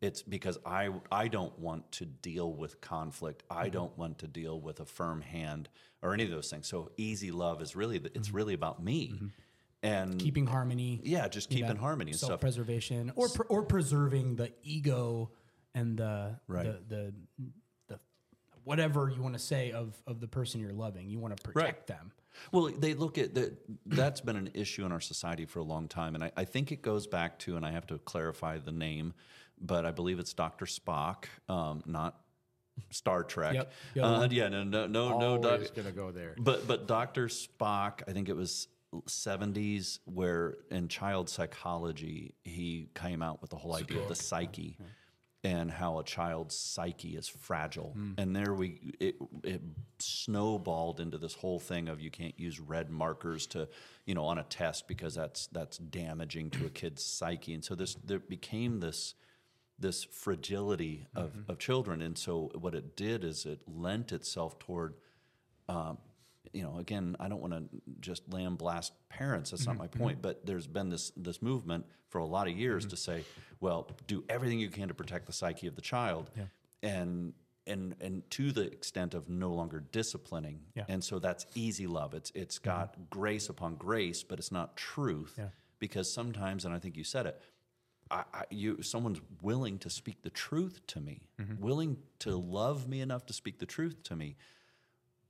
It's 0.00 0.22
because 0.22 0.58
I 0.66 0.90
I 1.12 1.28
don't 1.28 1.56
want 1.60 1.92
to 1.92 2.04
deal 2.04 2.52
with 2.52 2.80
conflict. 2.80 3.44
Mm-hmm. 3.48 3.62
I 3.62 3.68
don't 3.68 3.96
want 3.96 4.18
to 4.18 4.26
deal 4.26 4.60
with 4.60 4.80
a 4.80 4.84
firm 4.84 5.20
hand 5.20 5.68
or 6.02 6.14
any 6.14 6.24
of 6.24 6.30
those 6.30 6.50
things. 6.50 6.66
So 6.66 6.90
easy 6.96 7.30
love 7.30 7.62
is 7.62 7.76
really 7.76 7.98
the- 7.98 8.08
Mm-hmm. 8.08 8.18
it's 8.18 8.30
really 8.32 8.54
about 8.54 8.82
me, 8.82 9.14
and 9.84 10.18
keeping 10.18 10.46
harmony. 10.46 11.00
yeah, 11.04 11.28
just 11.28 11.48
keeping 11.48 11.76
harmony 11.76 12.10
and 12.10 12.18
stuff. 12.18 12.28
self-preservation, 12.30 13.12
or 13.14 13.28
pr- 13.28 13.42
or 13.48 13.62
preserving 13.62 14.34
the 14.34 14.50
ego 14.64 15.30
and 15.74 15.98
the 15.98 16.38
Right. 16.46 16.64
the, 16.88 16.94
the 16.94 17.14
the 17.88 18.00
whatever 18.64 19.10
you 19.14 19.22
want 19.22 19.34
to 19.34 19.40
say 19.40 19.72
of 19.72 20.00
of 20.06 20.20
the 20.20 20.28
person 20.28 20.60
you're 20.60 20.72
loving. 20.72 21.08
You 21.08 21.18
want 21.18 21.36
to 21.36 21.42
protect 21.42 21.86
them. 21.86 22.12
Well, 22.50 22.70
they 22.76 22.94
look 22.94 23.16
at 23.18 23.34
that. 23.34 23.56
That's 23.86 24.20
been 24.20 24.36
an 24.36 24.50
issue 24.54 24.84
in 24.84 24.92
our 24.92 25.00
society 25.00 25.44
for 25.46 25.60
a 25.60 25.64
long 25.64 25.86
time, 25.88 26.14
and 26.14 26.24
I, 26.24 26.32
I 26.36 26.44
think 26.44 26.72
it 26.72 26.82
goes 26.82 27.06
back 27.06 27.38
to, 27.40 27.56
and 27.56 27.64
I 27.64 27.70
have 27.70 27.86
to 27.88 27.98
clarify 27.98 28.58
the 28.58 28.72
name, 28.72 29.14
but 29.60 29.86
I 29.86 29.92
believe 29.92 30.18
it's 30.18 30.32
Doctor 30.32 30.64
Spock, 30.66 31.26
um, 31.48 31.82
not 31.86 32.20
Star 32.90 33.22
Trek. 33.22 33.54
Yep, 33.54 33.72
the 33.94 34.04
Uh, 34.04 34.28
yeah, 34.32 34.48
no, 34.48 34.64
no, 34.64 34.86
no, 34.88 35.16
no. 35.18 35.38
Doc, 35.38 35.52
Always 35.52 35.70
going 35.70 35.86
to 35.86 35.92
go 35.92 36.10
there. 36.10 36.34
but 36.38 36.66
but 36.66 36.88
Doctor 36.88 37.26
Spock, 37.28 38.02
I 38.08 38.12
think 38.12 38.28
it 38.28 38.36
was. 38.36 38.68
70s 39.08 39.98
where 40.04 40.54
in 40.70 40.86
child 40.86 41.28
psychology 41.28 42.32
he 42.44 42.86
came 42.94 43.22
out 43.22 43.40
with 43.40 43.50
the 43.50 43.56
whole 43.56 43.74
idea 43.74 44.00
of 44.00 44.06
the 44.06 44.14
psyche 44.14 44.78
and 45.44 45.70
how 45.70 45.98
a 45.98 46.04
child's 46.04 46.56
psyche 46.56 47.16
is 47.16 47.28
fragile. 47.28 47.92
And 48.18 48.34
there 48.34 48.54
we 48.54 48.94
it, 48.98 49.16
it 49.44 49.62
snowballed 49.98 50.98
into 50.98 51.18
this 51.18 51.34
whole 51.34 51.60
thing 51.60 51.88
of 51.88 52.00
you 52.00 52.10
can't 52.10 52.38
use 52.40 52.58
red 52.58 52.90
markers 52.90 53.46
to 53.48 53.68
you 54.06 54.14
know 54.14 54.24
on 54.24 54.38
a 54.38 54.44
test 54.44 54.88
because 54.88 55.14
that's 55.14 55.46
that's 55.48 55.76
damaging 55.76 56.50
to 56.50 56.66
a 56.66 56.70
kid's 56.80 57.04
psyche. 57.04 57.52
And 57.54 57.64
so 57.64 57.74
this 57.74 57.94
there 57.94 58.18
became 58.18 58.80
this 58.80 59.14
this 59.78 60.04
fragility 60.04 61.06
of, 61.14 61.32
of 61.48 61.58
children. 61.58 62.00
And 62.00 62.16
so 62.16 62.50
what 62.54 62.74
it 62.74 62.96
did 62.96 63.24
is 63.24 63.44
it 63.44 63.60
lent 63.66 64.12
itself 64.12 64.58
toward 64.58 64.94
um, 65.68 65.98
you 66.54 66.62
know, 66.62 66.78
again, 66.78 67.16
I 67.18 67.28
don't 67.28 67.40
want 67.40 67.52
to 67.52 67.64
just 68.00 68.32
lamb 68.32 68.56
blast 68.56 68.92
parents. 69.08 69.50
That's 69.50 69.66
not 69.66 69.72
mm-hmm, 69.72 69.78
my 69.82 69.86
mm-hmm. 69.88 70.02
point. 70.02 70.22
But 70.22 70.46
there's 70.46 70.66
been 70.66 70.88
this 70.88 71.12
this 71.16 71.42
movement 71.42 71.86
for 72.08 72.18
a 72.18 72.24
lot 72.24 72.46
of 72.46 72.56
years 72.56 72.84
mm-hmm. 72.84 72.90
to 72.90 72.96
say, 72.96 73.24
well, 73.60 73.90
do 74.06 74.24
everything 74.28 74.60
you 74.60 74.70
can 74.70 74.88
to 74.88 74.94
protect 74.94 75.26
the 75.26 75.32
psyche 75.32 75.66
of 75.66 75.74
the 75.74 75.82
child, 75.82 76.30
and 76.82 77.32
and 77.66 77.94
and 78.00 78.28
to 78.30 78.52
the 78.52 78.62
extent 78.62 79.14
of 79.14 79.28
no 79.28 79.50
longer 79.50 79.80
disciplining. 79.92 80.60
Yeah. 80.74 80.84
And 80.88 81.02
so 81.02 81.18
that's 81.18 81.46
easy 81.54 81.86
love. 81.86 82.14
It's 82.14 82.30
it's 82.34 82.58
got 82.58 83.10
grace 83.10 83.48
upon 83.48 83.76
grace, 83.76 84.22
but 84.22 84.38
it's 84.38 84.52
not 84.52 84.76
truth. 84.76 85.34
Yeah. 85.38 85.48
Because 85.80 86.10
sometimes, 86.10 86.64
and 86.64 86.72
I 86.72 86.78
think 86.78 86.96
you 86.96 87.04
said 87.04 87.26
it, 87.26 87.42
I, 88.10 88.24
I, 88.32 88.44
you 88.50 88.82
someone's 88.82 89.20
willing 89.42 89.78
to 89.80 89.90
speak 89.90 90.22
the 90.22 90.30
truth 90.30 90.80
to 90.88 91.00
me, 91.00 91.20
willing 91.58 91.98
to 92.20 92.36
love 92.36 92.88
me 92.88 93.00
enough 93.00 93.26
to 93.26 93.32
speak 93.32 93.58
the 93.58 93.66
truth 93.66 94.02
to 94.04 94.16
me. 94.16 94.36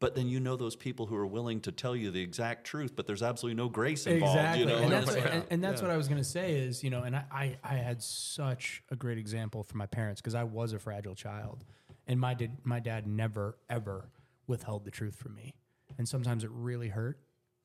But 0.00 0.14
then 0.14 0.28
you 0.28 0.40
know 0.40 0.56
those 0.56 0.76
people 0.76 1.06
who 1.06 1.16
are 1.16 1.26
willing 1.26 1.60
to 1.62 1.72
tell 1.72 1.94
you 1.94 2.10
the 2.10 2.20
exact 2.20 2.66
truth, 2.66 2.94
but 2.96 3.06
there's 3.06 3.22
absolutely 3.22 3.56
no 3.56 3.68
grace 3.68 4.06
involved. 4.06 4.36
Exactly, 4.38 4.60
You 4.60 4.66
know, 4.66 4.78
and 4.78 4.92
that's, 4.92 5.08
It's 5.08 5.16
what, 5.24 5.32
and, 5.32 5.44
and 5.50 5.64
that's 5.64 5.80
what 5.80 5.90
I 5.90 5.96
was 5.96 6.08
going 6.08 6.20
to 6.20 6.28
say 6.28 6.52
is 6.52 6.82
you 6.82 6.90
know, 6.90 7.02
and 7.02 7.16
I, 7.16 7.24
I 7.30 7.56
I 7.62 7.74
had 7.76 8.02
such 8.02 8.82
a 8.90 8.96
great 8.96 9.18
example 9.18 9.62
from 9.62 9.78
my 9.78 9.86
parents 9.86 10.20
because 10.20 10.34
I 10.34 10.44
was 10.44 10.72
a 10.72 10.78
fragile 10.78 11.14
child, 11.14 11.64
and 12.06 12.20
my 12.20 12.34
did 12.34 12.52
my 12.64 12.80
dad 12.80 13.06
never 13.06 13.56
ever 13.70 14.10
withheld 14.46 14.84
the 14.84 14.90
truth 14.90 15.16
from 15.16 15.34
me, 15.34 15.54
and 15.96 16.08
sometimes 16.08 16.44
it 16.44 16.50
really 16.52 16.88
hurt. 16.88 17.18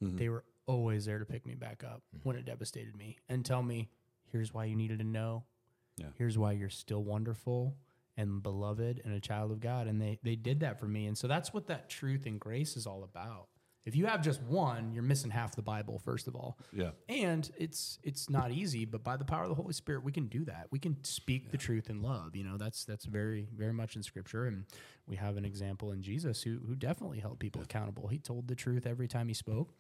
Mm-hmm. 0.03 0.17
They 0.17 0.29
were 0.29 0.45
always 0.69 1.05
there 1.05 1.19
to 1.19 1.25
pick 1.25 1.45
me 1.45 1.55
back 1.55 1.83
up 1.83 2.03
mm-hmm. 2.15 2.27
when 2.29 2.35
it 2.35 2.45
devastated 2.45 2.95
me 2.95 3.17
and 3.27 3.43
tell 3.43 3.63
me, 3.63 3.89
here's 4.31 4.53
why 4.53 4.65
you 4.65 4.75
needed 4.75 4.99
to 4.99 5.05
know. 5.05 5.43
Yeah. 5.97 6.05
Here's 6.15 6.37
why 6.37 6.53
you're 6.53 6.69
still 6.69 7.03
wonderful 7.03 7.75
and 8.19 8.43
beloved 8.43 9.01
and 9.05 9.13
a 9.13 9.19
child 9.19 9.51
of 9.51 9.59
God. 9.59 9.87
And 9.87 10.01
they 10.01 10.19
they 10.23 10.35
did 10.35 10.59
that 10.59 10.79
for 10.79 10.87
me. 10.87 11.07
And 11.07 11.17
so 11.17 11.27
that's 11.27 11.53
what 11.53 11.67
that 11.67 11.89
truth 11.89 12.25
and 12.25 12.39
grace 12.39 12.75
is 12.75 12.85
all 12.85 13.03
about. 13.03 13.47
If 13.85 13.95
you 13.95 14.05
have 14.07 14.21
just 14.21 14.41
one, 14.43 14.91
you're 14.93 15.03
missing 15.03 15.31
half 15.31 15.55
the 15.55 15.61
Bible, 15.61 15.99
first 15.99 16.27
of 16.27 16.35
all. 16.35 16.59
Yeah. 16.73 16.91
And 17.07 17.49
it's 17.57 17.97
it's 18.03 18.29
not 18.29 18.51
easy, 18.51 18.83
but 18.83 19.03
by 19.03 19.15
the 19.15 19.23
power 19.23 19.43
of 19.43 19.49
the 19.49 19.55
Holy 19.55 19.73
Spirit, 19.73 20.03
we 20.03 20.11
can 20.11 20.27
do 20.27 20.43
that. 20.45 20.67
We 20.69 20.79
can 20.79 21.01
speak 21.03 21.49
the 21.49 21.57
truth 21.57 21.89
in 21.89 22.01
love. 22.01 22.35
You 22.35 22.43
know, 22.43 22.57
that's 22.57 22.83
that's 22.83 23.05
very, 23.05 23.47
very 23.55 23.73
much 23.73 23.95
in 23.95 24.03
scripture. 24.03 24.45
And 24.47 24.65
we 25.07 25.15
have 25.15 25.37
an 25.37 25.45
example 25.45 25.91
in 25.93 26.01
Jesus 26.01 26.43
who 26.43 26.59
who 26.67 26.75
definitely 26.75 27.19
held 27.19 27.39
people 27.39 27.61
accountable. 27.61 28.09
He 28.09 28.19
told 28.19 28.47
the 28.49 28.55
truth 28.55 28.85
every 28.85 29.07
time 29.07 29.29
he 29.29 29.33
spoke. 29.33 29.73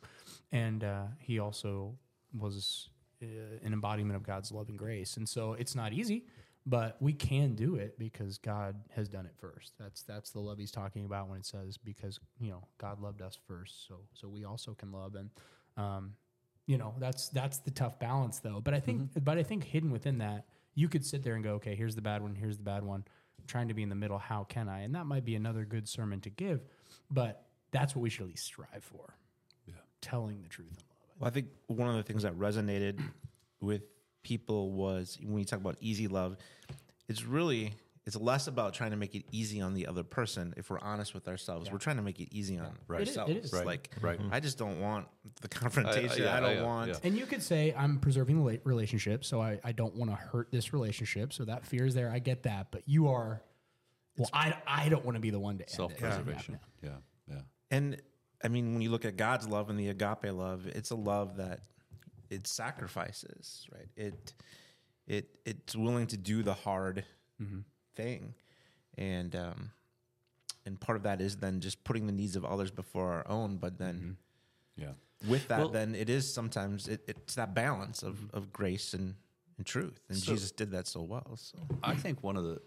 And 0.51 0.83
uh, 0.83 1.03
he 1.19 1.39
also 1.39 1.97
was 2.33 2.89
uh, 3.21 3.25
an 3.65 3.73
embodiment 3.73 4.15
of 4.15 4.23
God's 4.23 4.51
love 4.51 4.69
and 4.69 4.79
grace. 4.79 5.17
And 5.17 5.27
so 5.27 5.53
it's 5.53 5.75
not 5.75 5.91
easy, 5.91 6.25
but 6.69 6.97
we 6.99 7.13
can 7.13 7.55
do 7.55 7.75
it 7.75 7.97
because 7.97 8.37
God 8.37 8.75
has 8.95 9.09
done 9.09 9.25
it 9.25 9.33
first. 9.39 9.73
That's 9.79 10.03
that's 10.03 10.29
the 10.29 10.39
love 10.39 10.59
he's 10.59 10.71
talking 10.71 11.05
about 11.05 11.27
when 11.27 11.39
it 11.39 11.45
says 11.45 11.77
because 11.77 12.19
you 12.39 12.51
know 12.51 12.63
God 12.77 13.01
loved 13.01 13.21
us 13.21 13.37
first, 13.47 13.87
so 13.87 13.95
so 14.13 14.27
we 14.27 14.45
also 14.45 14.75
can 14.75 14.91
love 14.91 15.15
and 15.15 15.29
um, 15.77 16.13
you 16.67 16.77
know 16.77 16.93
that's 16.99 17.29
that's 17.29 17.57
the 17.57 17.71
tough 17.71 17.99
balance 17.99 18.39
though. 18.39 18.61
But 18.63 18.75
I 18.75 18.79
think 18.79 19.09
but 19.23 19.39
I 19.39 19.43
think 19.43 19.63
hidden 19.63 19.89
within 19.91 20.19
that 20.19 20.45
you 20.75 20.87
could 20.87 21.03
sit 21.03 21.23
there 21.23 21.33
and 21.33 21.43
go, 21.43 21.53
okay, 21.55 21.75
here's 21.75 21.95
the 21.95 22.01
bad 22.01 22.21
one, 22.21 22.35
here's 22.35 22.57
the 22.57 22.63
bad 22.63 22.83
one. 22.83 23.03
I'm 23.39 23.45
trying 23.47 23.67
to 23.69 23.73
be 23.73 23.81
in 23.81 23.89
the 23.89 23.95
middle. 23.95 24.19
How 24.19 24.43
can 24.43 24.69
I? 24.69 24.81
And 24.81 24.93
that 24.93 25.05
might 25.05 25.25
be 25.25 25.35
another 25.35 25.65
good 25.65 25.89
sermon 25.89 26.21
to 26.21 26.29
give, 26.29 26.61
but 27.09 27.47
that's 27.71 27.95
what 27.95 28.01
we 28.03 28.11
should 28.11 28.23
at 28.23 28.29
least 28.29 28.45
strive 28.45 28.83
for. 28.83 29.15
Yeah. 29.67 29.73
Telling 30.01 30.43
the 30.43 30.49
truth 30.49 30.69
in 30.69 30.75
love. 30.75 31.19
Well, 31.19 31.27
I 31.27 31.31
think 31.31 31.47
one 31.65 31.89
of 31.89 31.95
the 31.95 32.03
things 32.03 32.23
that 32.23 32.37
resonated 32.37 33.01
with 33.59 33.81
people 34.23 34.71
was 34.71 35.17
when 35.21 35.39
you 35.39 35.45
talk 35.45 35.59
about 35.59 35.77
easy 35.81 36.07
love, 36.07 36.37
it's 37.07 37.25
really 37.25 37.73
it's 38.05 38.15
less 38.15 38.47
about 38.47 38.73
trying 38.73 38.89
to 38.89 38.97
make 38.97 39.13
it 39.13 39.23
easy 39.31 39.61
on 39.61 39.75
the 39.75 39.85
other 39.85 40.03
person. 40.03 40.53
If 40.57 40.71
we're 40.71 40.79
honest 40.79 41.13
with 41.13 41.27
ourselves, 41.27 41.71
we're 41.71 41.77
trying 41.77 41.97
to 41.97 42.01
make 42.01 42.19
it 42.19 42.29
easy 42.31 42.57
on 42.57 42.71
Right. 42.87 43.01
It 43.01 43.09
is- 43.09 43.17
it 43.17 43.19
ourselves. 43.19 43.53
Right, 43.53 43.65
Like, 43.65 43.89
right. 44.01 44.19
Mm-hmm. 44.19 44.33
I 44.33 44.39
just 44.39 44.57
don't 44.57 44.79
want 44.81 45.07
the 45.41 45.47
confrontation. 45.47 46.23
I, 46.23 46.25
yeah, 46.25 46.39
don't 46.39 46.55
yeah, 46.55 46.63
want. 46.63 46.89
yeah. 46.89 46.95
And 47.03 47.15
you 47.15 47.27
could 47.27 47.43
say, 47.43 47.71
I'm 47.77 47.99
preserving 47.99 48.43
the 48.43 48.59
relationship, 48.63 49.23
so 49.23 49.41
I, 49.41 49.59
I 49.63 49.73
don't 49.73 49.95
want 49.95 50.09
to 50.09 50.15
hurt 50.15 50.51
this 50.51 50.73
relationship. 50.73 51.33
So 51.33 51.45
that 51.45 51.67
fear 51.67 51.85
is 51.85 51.93
there. 51.93 52.09
I 52.09 52.17
get 52.17 52.43
that. 52.43 52.71
But 52.71 52.81
you 52.87 53.09
are, 53.09 53.43
well, 54.17 54.29
I, 54.33 54.55
I 54.65 54.89
don't 54.89 55.05
want 55.05 55.15
to 55.15 55.21
be 55.21 55.29
the 55.29 55.39
one 55.39 55.59
to 55.59 55.63
end 55.63 55.69
it. 55.69 55.75
Self-preservation. 55.75 56.57
Yeah, 56.81 56.89
yeah. 57.27 57.41
And 57.69 58.01
I 58.43 58.47
mean, 58.47 58.73
when 58.73 58.81
you 58.81 58.89
look 58.89 59.05
at 59.05 59.17
God's 59.17 59.47
love 59.47 59.69
and 59.69 59.79
the 59.79 59.89
agape 59.89 60.31
love, 60.33 60.65
it's 60.65 60.89
a 60.89 60.95
love 60.95 61.37
that 61.37 61.59
it 62.29 62.47
sacrifices, 62.47 63.67
right? 63.73 63.89
It 63.95 64.33
it 65.07 65.39
it's 65.45 65.75
willing 65.75 66.07
to 66.07 66.17
do 66.17 66.43
the 66.43 66.53
hard 66.53 67.03
mm-hmm. 67.41 67.59
thing, 67.95 68.33
and 68.97 69.35
um, 69.35 69.71
and 70.65 70.79
part 70.79 70.95
of 70.95 71.03
that 71.03 71.21
is 71.21 71.37
then 71.37 71.59
just 71.59 71.83
putting 71.83 72.05
the 72.05 72.13
needs 72.13 72.35
of 72.35 72.45
others 72.45 72.71
before 72.71 73.11
our 73.11 73.27
own. 73.27 73.57
But 73.57 73.77
then 73.77 73.95
mm-hmm. 73.95 74.83
Yeah. 74.83 75.29
with 75.29 75.47
that, 75.47 75.59
Well- 75.59 75.69
then 75.69 75.95
it 75.95 76.09
is 76.09 76.31
sometimes 76.31 76.87
it, 76.87 77.01
it's 77.07 77.35
that 77.35 77.53
balance 77.53 78.03
of, 78.03 78.15
mm-hmm. 78.15 78.37
of 78.37 78.53
grace 78.53 78.93
and, 78.93 79.15
and 79.57 79.65
truth, 79.65 79.99
and 80.09 80.17
So- 80.17 80.31
Jesus 80.31 80.51
did 80.51 80.71
that 80.71 80.87
so 80.87 81.01
well. 81.01 81.35
So 81.35 81.57
I 81.83 81.95
think 81.95 82.23
one 82.23 82.37
of 82.37 82.43
the 82.43 82.61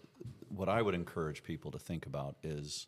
what 0.49 0.69
I 0.69 0.83
would 0.83 0.93
encourage 0.93 1.43
people 1.43 1.71
to 1.71 1.79
think 1.79 2.05
about 2.05 2.35
is 2.43 2.87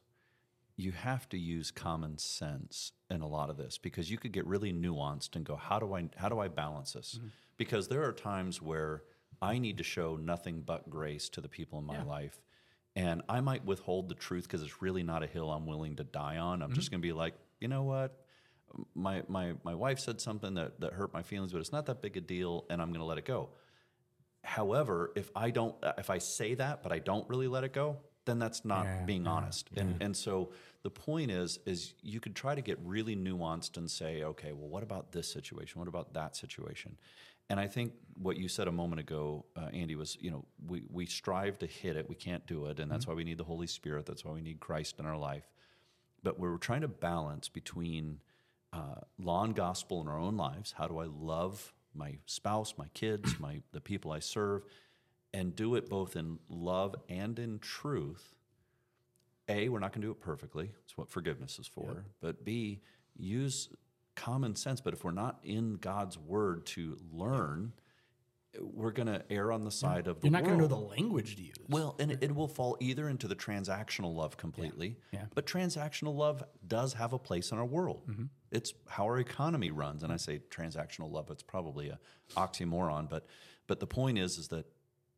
you 0.77 0.91
have 0.91 1.29
to 1.29 1.37
use 1.37 1.71
common 1.71 2.17
sense 2.17 2.91
in 3.09 3.21
a 3.21 3.27
lot 3.27 3.49
of 3.49 3.57
this 3.57 3.77
because 3.77 4.11
you 4.11 4.17
could 4.17 4.31
get 4.31 4.45
really 4.45 4.73
nuanced 4.73 5.35
and 5.35 5.45
go 5.45 5.55
how 5.55 5.79
do 5.79 5.93
I 5.93 6.09
how 6.17 6.29
do 6.29 6.39
I 6.39 6.47
balance 6.47 6.93
this? 6.93 7.15
Mm-hmm. 7.17 7.27
Because 7.57 7.87
there 7.87 8.03
are 8.03 8.11
times 8.11 8.61
where 8.61 9.03
I 9.41 9.57
need 9.57 9.77
to 9.77 9.83
show 9.83 10.17
nothing 10.17 10.61
but 10.65 10.89
grace 10.89 11.29
to 11.29 11.41
the 11.41 11.47
people 11.47 11.79
in 11.79 11.85
my 11.85 12.03
life 12.03 12.41
and 12.95 13.21
I 13.27 13.41
might 13.41 13.65
withhold 13.65 14.09
the 14.09 14.15
truth 14.15 14.43
because 14.43 14.61
it's 14.61 14.81
really 14.81 15.03
not 15.03 15.21
a 15.23 15.27
hill 15.27 15.51
I'm 15.51 15.65
willing 15.65 15.97
to 15.97 16.03
die 16.03 16.37
on. 16.37 16.61
I'm 16.61 16.73
just 16.73 16.87
mm-hmm. 16.87 16.95
going 16.95 17.01
to 17.01 17.07
be 17.07 17.13
like, 17.13 17.33
"You 17.59 17.67
know 17.67 17.83
what? 17.83 18.17
My 18.93 19.23
my 19.27 19.53
my 19.63 19.75
wife 19.75 19.99
said 19.99 20.21
something 20.21 20.53
that 20.55 20.79
that 20.79 20.93
hurt 20.93 21.13
my 21.13 21.21
feelings, 21.21 21.51
but 21.51 21.59
it's 21.59 21.71
not 21.71 21.85
that 21.87 22.01
big 22.01 22.17
a 22.17 22.21
deal 22.21 22.65
and 22.69 22.81
I'm 22.81 22.89
going 22.89 22.99
to 22.99 23.05
let 23.05 23.17
it 23.17 23.25
go." 23.25 23.49
However, 24.43 25.11
if 25.15 25.29
I 25.35 25.49
don't, 25.49 25.75
if 25.97 26.09
I 26.09 26.19
say 26.19 26.53
that, 26.55 26.83
but 26.83 26.91
I 26.91 26.99
don't 26.99 27.27
really 27.29 27.47
let 27.47 27.63
it 27.63 27.73
go, 27.73 27.97
then 28.25 28.39
that's 28.39 28.65
not 28.65 28.85
Yeah, 28.85 29.03
being 29.05 29.25
yeah, 29.25 29.31
honest. 29.31 29.69
And 29.75 30.01
and 30.01 30.15
so 30.17 30.51
the 30.83 30.89
point 30.89 31.31
is, 31.31 31.59
is 31.65 31.93
you 32.01 32.19
could 32.19 32.35
try 32.35 32.55
to 32.55 32.61
get 32.61 32.77
really 32.83 33.15
nuanced 33.15 33.77
and 33.77 33.89
say, 33.89 34.23
okay, 34.23 34.51
well, 34.51 34.69
what 34.69 34.83
about 34.83 35.11
this 35.11 35.31
situation? 35.31 35.79
What 35.79 35.87
about 35.87 36.13
that 36.13 36.35
situation? 36.35 36.97
And 37.49 37.59
I 37.59 37.67
think 37.67 37.93
what 38.17 38.37
you 38.37 38.47
said 38.47 38.67
a 38.67 38.71
moment 38.71 38.99
ago, 38.99 39.45
uh, 39.55 39.67
Andy, 39.73 39.95
was 39.95 40.17
you 40.19 40.31
know 40.31 40.45
we 40.67 40.83
we 40.91 41.05
strive 41.05 41.59
to 41.59 41.67
hit 41.67 41.95
it, 41.95 42.09
we 42.09 42.15
can't 42.15 42.45
do 42.47 42.65
it, 42.65 42.79
and 42.79 42.91
that's 42.91 43.05
why 43.07 43.13
we 43.13 43.23
need 43.23 43.37
the 43.37 43.43
Holy 43.43 43.67
Spirit. 43.67 44.05
That's 44.05 44.25
why 44.25 44.31
we 44.31 44.41
need 44.41 44.59
Christ 44.59 44.99
in 44.99 45.05
our 45.05 45.17
life. 45.17 45.47
But 46.23 46.39
we're 46.39 46.57
trying 46.57 46.81
to 46.81 46.87
balance 46.87 47.49
between 47.49 48.19
uh, 48.73 49.01
law 49.19 49.43
and 49.43 49.55
gospel 49.55 50.01
in 50.01 50.07
our 50.07 50.19
own 50.19 50.37
lives. 50.37 50.73
How 50.75 50.87
do 50.87 50.97
I 50.97 51.05
love 51.05 51.71
my 51.93 52.17
spouse, 52.25 52.73
my 52.77 52.87
kids, 52.93 53.39
my 53.39 53.61
the 53.71 53.81
people 53.81 54.11
I 54.11 54.19
serve, 54.19 54.63
and 55.35 55.55
do 55.55 55.75
it 55.75 55.89
both 55.89 56.15
in 56.15 56.39
love 56.49 56.95
and 57.09 57.37
in 57.37 57.59
truth? 57.59 58.35
A, 59.49 59.69
we're 59.69 59.79
not 59.79 59.91
going 59.91 60.01
to 60.01 60.07
do 60.07 60.11
it 60.11 60.21
perfectly. 60.21 60.71
It's 60.85 60.97
what 60.97 61.09
forgiveness 61.09 61.59
is 61.59 61.67
for. 61.67 62.05
But 62.21 62.45
B, 62.45 62.81
use 63.15 63.69
common 64.15 64.55
sense. 64.55 64.81
But 64.81 64.93
if 64.93 65.03
we're 65.03 65.11
not 65.11 65.39
in 65.43 65.75
God's 65.75 66.17
word 66.17 66.65
to 66.67 66.97
learn, 67.11 67.73
we're 68.59 68.91
going 68.91 69.07
to 69.07 69.21
err 69.29 69.51
on 69.51 69.63
the 69.63 69.71
side 69.71 70.07
of 70.07 70.21
the 70.21 70.27
You're 70.27 70.31
not 70.31 70.45
going 70.45 70.55
to 70.55 70.61
know 70.61 70.67
the 70.67 70.75
language 70.75 71.35
to 71.35 71.43
use. 71.43 71.55
Well, 71.67 71.95
and 71.99 72.11
it, 72.11 72.23
it 72.23 72.33
will 72.33 72.47
fall 72.47 72.77
either 72.79 73.09
into 73.09 73.27
the 73.27 73.35
transactional 73.35 74.15
love 74.15 74.37
completely, 74.37 74.97
Yeah. 75.11 75.25
but 75.35 75.45
transactional 75.45 76.15
love 76.15 76.43
does 76.65 76.93
have 76.93 77.11
a 77.13 77.19
place 77.19 77.51
in 77.51 77.57
our 77.57 77.65
world. 77.65 78.03
Mm-hmm. 78.09 78.23
It's 78.51 78.73
how 78.87 79.03
our 79.03 79.19
economy 79.19 79.69
runs, 79.69 80.01
and 80.01 80.11
I 80.11 80.15
mm-hmm. 80.15 80.31
say 80.31 80.41
transactional 80.49 81.11
love. 81.11 81.29
It's 81.29 81.43
probably 81.43 81.89
a 81.89 81.99
oxymoron, 82.37 83.09
but 83.09 83.27
but 83.67 83.79
the 83.79 83.87
point 83.87 84.17
is 84.17 84.37
is 84.37 84.47
that 84.49 84.65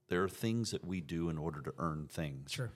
there 0.07 0.23
are 0.23 0.29
things 0.29 0.71
that 0.71 0.85
we 0.85 1.01
do 1.01 1.29
in 1.29 1.37
order 1.37 1.61
to 1.61 1.73
earn 1.77 2.07
things. 2.07 2.51
Sure. 2.51 2.71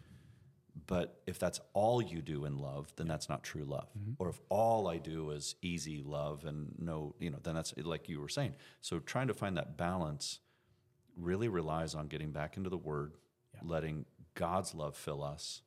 But 0.88 1.22
if 1.28 1.38
that's 1.38 1.60
all 1.74 2.02
you 2.02 2.22
do 2.22 2.46
in 2.46 2.58
love, 2.58 2.94
then 2.96 3.08
that's 3.08 3.30
not 3.30 3.44
true 3.44 3.66
love. 3.66 3.88
Or 4.20 4.30
if 4.30 4.40
all 4.50 4.88
I 4.88 4.98
do 4.98 5.32
is 5.32 5.56
easy 5.62 6.02
love 6.04 6.46
and 6.46 6.74
no, 6.80 7.16
you 7.20 7.30
know, 7.30 7.40
then 7.44 7.56
that's 7.56 7.74
like 7.78 8.08
you 8.08 8.20
were 8.22 8.30
saying. 8.30 8.56
So 8.80 9.00
trying 9.00 9.28
to 9.28 9.34
find 9.34 9.58
that 9.58 9.78
balance 9.78 10.40
really 11.18 11.50
relies 11.50 11.94
on 11.94 12.08
getting 12.08 12.32
back 12.32 12.58
into 12.58 12.70
the 12.70 12.78
word, 12.78 13.14
letting 13.64 14.06
God's 14.34 14.74
love 14.74 14.96
fill 14.96 15.24
us. 15.24 15.62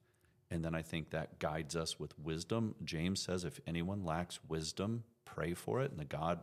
And 0.51 0.65
then 0.65 0.75
I 0.75 0.83
think 0.83 1.11
that 1.11 1.39
guides 1.39 1.77
us 1.77 1.99
with 1.99 2.19
wisdom. 2.19 2.75
James 2.85 3.21
says, 3.21 3.45
if 3.45 3.61
anyone 3.67 4.05
lacks 4.05 4.41
wisdom, 4.49 5.05
pray 5.25 5.55
for 5.55 5.83
it. 5.83 5.91
And 5.91 6.01
the 6.01 6.05
God, 6.05 6.41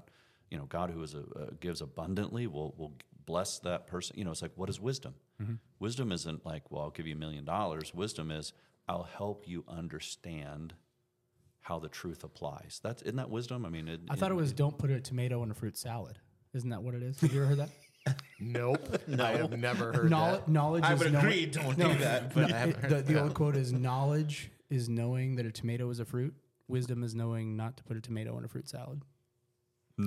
you 0.50 0.58
know, 0.58 0.66
God 0.66 0.92
who 0.92 1.02
is 1.02 1.16
a, 1.16 1.20
uh, 1.20 1.50
gives 1.60 1.82
abundantly 1.82 2.46
will, 2.48 2.74
will 2.78 2.94
bless 3.32 3.60
that 3.60 3.88
person. 3.88 4.18
You 4.18 4.26
know, 4.26 4.32
it's 4.32 4.42
like, 4.42 4.52
what 4.56 4.70
is 4.70 4.80
wisdom? 4.80 5.16
Mm-hmm. 5.42 5.54
Wisdom 5.80 6.12
isn't 6.12 6.46
like, 6.46 6.70
well, 6.70 6.84
I'll 6.84 6.90
give 6.90 7.08
you 7.08 7.16
a 7.16 7.18
million 7.18 7.46
dollars. 7.46 7.94
Wisdom 7.94 8.30
is, 8.30 8.52
I'll 8.90 9.04
help 9.18 9.48
you 9.48 9.64
understand 9.70 10.74
how 11.62 11.80
the 11.80 11.88
truth 11.88 12.24
applies. 12.26 12.82
That's 12.84 13.02
isn't 13.04 13.16
that 13.16 13.30
wisdom? 13.30 13.66
I 13.66 13.70
mean, 13.70 13.88
it, 13.88 14.02
I 14.10 14.16
thought 14.16 14.32
it 14.32 14.36
was 14.36 14.52
don't 14.52 14.78
put 14.78 14.90
a 14.90 15.00
tomato 15.00 15.44
in 15.44 15.52
a 15.52 15.54
fruit 15.54 15.78
salad. 15.78 16.20
Isn't 16.54 16.72
that 16.72 16.84
what 16.84 16.94
it 16.94 17.04
is? 17.04 17.20
Have 17.22 17.34
you 17.34 17.42
ever 17.42 17.50
heard 17.56 17.60
that? 17.60 17.70
Nope. 18.40 18.98
I 19.20 19.34
have 19.38 19.52
never 19.58 19.94
heard 19.94 20.10
Knowledge, 20.10 20.42
that. 20.42 20.52
knowledge 20.52 20.84
I 20.84 20.94
is 20.94 21.00
would 21.00 21.14
knowing- 21.14 21.26
agree, 21.28 21.46
don't 21.46 21.78
No, 21.78 21.94
do 21.94 22.00
that. 22.00 22.36
no, 22.36 22.42
But 22.42 22.52
I 22.54 22.64
it- 22.66 22.76
heard 22.78 22.90
the, 23.06 23.14
the 23.14 23.22
old 23.22 23.36
quote 23.36 23.56
is 23.56 23.72
knowledge 23.72 24.50
is 24.72 24.90
knowing 24.90 25.36
that 25.36 25.46
a 25.46 25.52
tomato 25.52 25.88
is 25.92 26.00
a 26.00 26.06
fruit. 26.06 26.34
Wisdom 26.68 27.04
is 27.04 27.14
knowing 27.14 27.56
not 27.56 27.78
to 27.78 27.84
put 27.84 27.96
a 27.98 28.02
tomato 28.02 28.36
in 28.40 28.44
a 28.44 28.48
fruit 28.48 28.68
salad. 28.68 29.04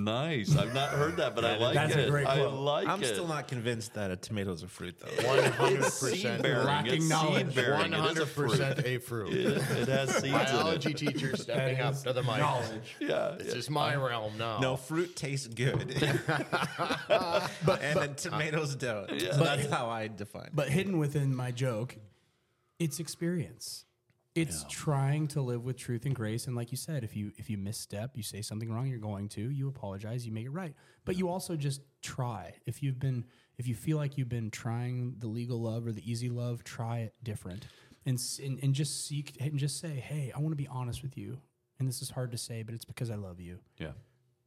Nice. 0.03 0.55
I've 0.55 0.73
not 0.73 0.89
heard 0.89 1.17
that, 1.17 1.35
but 1.35 1.45
I 1.45 1.57
like 1.57 1.73
That's 1.75 1.95
a 1.95 2.05
it. 2.07 2.09
great 2.09 2.27
I 2.27 2.37
quote. 2.37 2.53
like 2.53 2.87
I'm 2.87 3.01
it. 3.01 3.07
still 3.07 3.27
not 3.27 3.47
convinced 3.47 3.93
that 3.95 4.11
a 4.11 4.15
tomato 4.15 4.51
is 4.51 4.63
a 4.63 4.67
fruit, 4.67 4.95
though. 4.99 5.27
One 5.27 5.43
hundred 5.43 5.79
It's 5.83 5.93
seed 5.95 6.11
percent. 6.11 6.43
bearing. 6.43 6.65
Lacking 6.65 6.93
It's 6.93 7.09
knowledge. 7.09 7.45
seed 7.47 7.55
bearing. 7.55 7.79
One 7.79 7.93
It 7.93 7.97
is 7.97 7.99
a 7.99 8.01
hundred 8.03 8.25
fruit. 8.27 8.49
percent 8.51 8.85
a 8.85 8.97
fruit. 8.99 9.33
It, 9.33 9.45
it 9.57 9.87
has 9.87 10.09
seeds 10.11 10.23
in 10.25 10.31
Biology 10.31 10.91
it. 10.91 10.97
teacher 10.97 11.35
stepping 11.37 11.79
up 11.79 11.95
to 12.03 12.13
the 12.13 12.23
mic. 12.23 12.37
Yeah, 12.99 13.35
This 13.37 13.53
is 13.53 13.69
my 13.69 13.95
realm 13.95 14.37
now. 14.37 14.59
No, 14.59 14.75
fruit 14.75 15.15
tastes 15.15 15.47
good, 15.47 15.95
but 17.07 17.81
and 17.81 17.99
then 17.99 18.15
tomatoes 18.15 18.75
don't. 18.75 19.09
So 19.19 19.43
that's 19.43 19.69
how 19.69 19.89
I 19.89 20.07
define. 20.07 20.45
it. 20.45 20.51
But 20.55 20.69
hidden 20.69 20.97
within 20.97 21.35
my 21.35 21.51
joke, 21.51 21.97
it's 22.79 22.99
experience. 22.99 23.85
It's 24.35 24.65
trying 24.69 25.27
to 25.29 25.41
live 25.41 25.63
with 25.63 25.77
truth 25.77 26.05
and 26.05 26.13
grace. 26.13 26.45
And 26.47 26.55
like 26.55 26.71
you 26.71 26.77
said, 26.77 27.03
if 27.03 27.15
you 27.15 27.31
if 27.37 27.49
you 27.49 27.57
misstep, 27.57 28.11
you 28.15 28.23
say 28.23 28.41
something 28.41 28.71
wrong, 28.71 28.87
you're 28.87 28.99
going 28.99 29.29
to, 29.29 29.49
you 29.49 29.67
apologize, 29.69 30.25
you 30.25 30.31
make 30.33 30.45
it 30.45 30.49
right. 30.49 30.73
But 31.05 31.17
you 31.17 31.29
also 31.29 31.55
just 31.55 31.81
try. 32.01 32.53
If 32.65 32.83
you've 32.83 32.99
been 32.99 33.25
if 33.57 33.67
you 33.67 33.75
feel 33.75 33.97
like 33.97 34.17
you've 34.17 34.29
been 34.29 34.51
trying 34.51 35.15
the 35.19 35.27
legal 35.27 35.61
love 35.61 35.87
or 35.87 35.93
the 35.93 36.09
easy 36.09 36.29
love, 36.29 36.63
try 36.63 36.99
it 36.99 37.13
different. 37.23 37.67
And 38.05 38.21
and, 38.43 38.59
and 38.61 38.73
just 38.75 39.07
seek 39.07 39.37
and 39.39 39.57
just 39.57 39.79
say, 39.79 39.95
Hey, 40.05 40.31
I 40.35 40.39
want 40.39 40.51
to 40.51 40.57
be 40.57 40.67
honest 40.67 41.01
with 41.01 41.17
you. 41.17 41.39
And 41.79 41.87
this 41.87 42.01
is 42.01 42.09
hard 42.09 42.31
to 42.31 42.37
say, 42.37 42.63
but 42.63 42.75
it's 42.75 42.85
because 42.85 43.09
I 43.09 43.15
love 43.15 43.39
you. 43.39 43.59
yeah. 43.77 43.91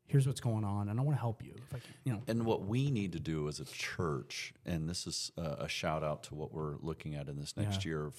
Here's 0.06 0.26
what's 0.26 0.40
going 0.40 0.64
on, 0.64 0.88
and 0.88 0.98
I 0.98 1.02
want 1.02 1.18
to 1.18 1.20
help 1.20 1.44
you. 1.44 1.52
If 1.54 1.74
I 1.74 1.78
can, 1.80 1.94
you 2.04 2.12
know. 2.14 2.22
And 2.26 2.46
what 2.46 2.62
we 2.62 2.90
need 2.90 3.12
to 3.12 3.20
do 3.20 3.46
as 3.46 3.60
a 3.60 3.66
church, 3.66 4.54
and 4.64 4.88
this 4.88 5.06
is 5.06 5.30
a, 5.36 5.64
a 5.64 5.68
shout 5.68 6.02
out 6.02 6.22
to 6.24 6.34
what 6.34 6.50
we're 6.50 6.76
looking 6.80 7.14
at 7.14 7.28
in 7.28 7.38
this 7.38 7.54
next 7.58 7.84
year 7.84 8.06
of 8.06 8.14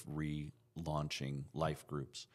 relaunching 0.83 1.43
life 1.53 1.85
groups, 1.87 2.27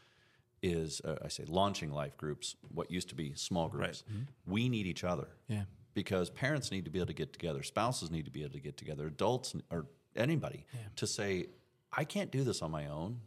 is 0.63 1.01
uh, 1.05 1.17
I 1.25 1.29
say 1.29 1.45
launching 1.47 1.91
life 1.93 2.17
groups, 2.17 2.57
what 2.73 2.91
used 2.91 3.09
to 3.11 3.15
be 3.15 3.33
small 3.35 3.69
groups. 3.69 4.03
We 4.47 4.69
need 4.69 4.87
each 4.87 5.05
other. 5.05 5.29
Yeah. 5.49 5.65
Because 5.95 6.29
parents 6.31 6.71
need 6.73 6.85
to 6.87 6.91
be 6.91 6.99
able 6.99 7.07
to 7.09 7.13
get 7.15 7.33
together, 7.33 7.63
spouses 7.63 8.11
need 8.11 8.25
to 8.25 8.31
be 8.31 8.43
able 8.43 8.55
to 8.55 8.61
get 8.61 8.77
together, 8.77 9.07
adults 9.07 9.55
or 9.71 9.87
anybody 10.17 10.67
to 10.97 11.07
say, 11.07 11.47
I 11.93 12.05
can't 12.05 12.31
do 12.33 12.43
this 12.45 12.63
on 12.63 12.71
my 12.71 12.87
own. 12.89 13.21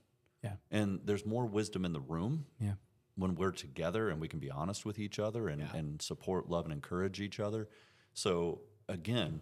Yeah. 0.44 0.54
And 0.72 1.00
there's 1.06 1.26
more 1.26 1.46
wisdom 1.46 1.86
in 1.86 1.94
the 1.94 2.00
room 2.02 2.46
Yeah. 2.60 2.74
when 3.16 3.36
we're 3.36 3.52
together 3.52 4.10
and 4.10 4.20
we 4.20 4.28
can 4.28 4.40
be 4.40 4.52
honest 4.52 4.86
with 4.86 5.00
each 5.00 5.18
other 5.20 5.48
and, 5.48 5.62
and 5.74 6.02
support, 6.02 6.50
love, 6.50 6.66
and 6.66 6.74
encourage 6.74 7.22
each 7.22 7.40
other. 7.40 7.70
So 8.14 8.62
again, 8.90 9.42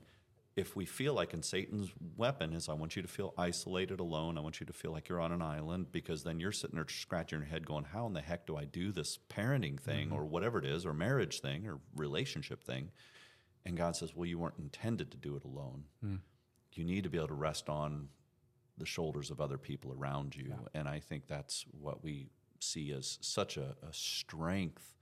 if 0.56 0.76
we 0.76 0.86
feel 0.86 1.14
like, 1.14 1.34
and 1.34 1.44
Satan's 1.44 1.92
weapon 2.16 2.54
is, 2.54 2.70
I 2.70 2.74
want 2.74 2.96
you 2.96 3.02
to 3.02 3.08
feel 3.08 3.34
isolated, 3.38 4.00
alone. 4.00 4.38
I 4.38 4.42
want 4.42 4.60
you 4.60 4.66
to 4.66 4.74
feel 4.74 4.92
like 4.92 5.10
you're 5.10 5.20
on 5.20 5.34
an 5.34 5.42
island 5.42 5.92
because 5.92 6.24
then 6.24 6.40
you're 6.40 6.54
sitting 6.54 6.76
there 6.76 6.88
scratching 6.88 7.40
your 7.40 7.48
head, 7.48 7.66
going, 7.66 7.84
"How 7.84 8.06
in 8.08 8.14
the 8.14 8.22
heck 8.22 8.48
do 8.48 8.56
I 8.56 8.64
do 8.64 8.92
this 8.92 9.20
parenting 9.30 9.80
thing, 9.80 10.08
mm-hmm. 10.08 10.16
or 10.16 10.26
whatever 10.26 10.58
it 10.60 10.66
is, 10.66 10.86
or 10.86 10.94
marriage 10.94 11.42
thing, 11.42 11.68
or 11.68 11.80
relationship 11.96 12.64
thing?" 12.64 12.92
And 13.66 13.76
God 13.76 13.96
says, 13.96 14.16
"Well, 14.16 14.28
you 14.28 14.40
weren't 14.40 14.60
intended 14.60 15.12
to 15.12 15.18
do 15.18 15.36
it 15.36 15.44
alone. 15.44 15.86
Mm. 16.04 16.20
You 16.74 16.86
need 16.86 17.04
to 17.04 17.10
be 17.10 17.18
able 17.18 17.30
to 17.30 17.34
rest 17.34 17.68
on 17.70 18.10
the 18.78 18.86
shoulders 18.86 19.32
of 19.32 19.40
other 19.40 19.58
people 19.58 19.94
around 19.94 20.36
you. 20.36 20.54
And 20.74 20.88
I 20.88 21.00
think 21.00 21.28
that's 21.28 21.66
what 21.72 22.04
we 22.04 22.28
see 22.60 22.92
as 22.92 23.18
such 23.22 23.58
a, 23.58 23.76
a 23.88 23.94
strength 23.94 24.96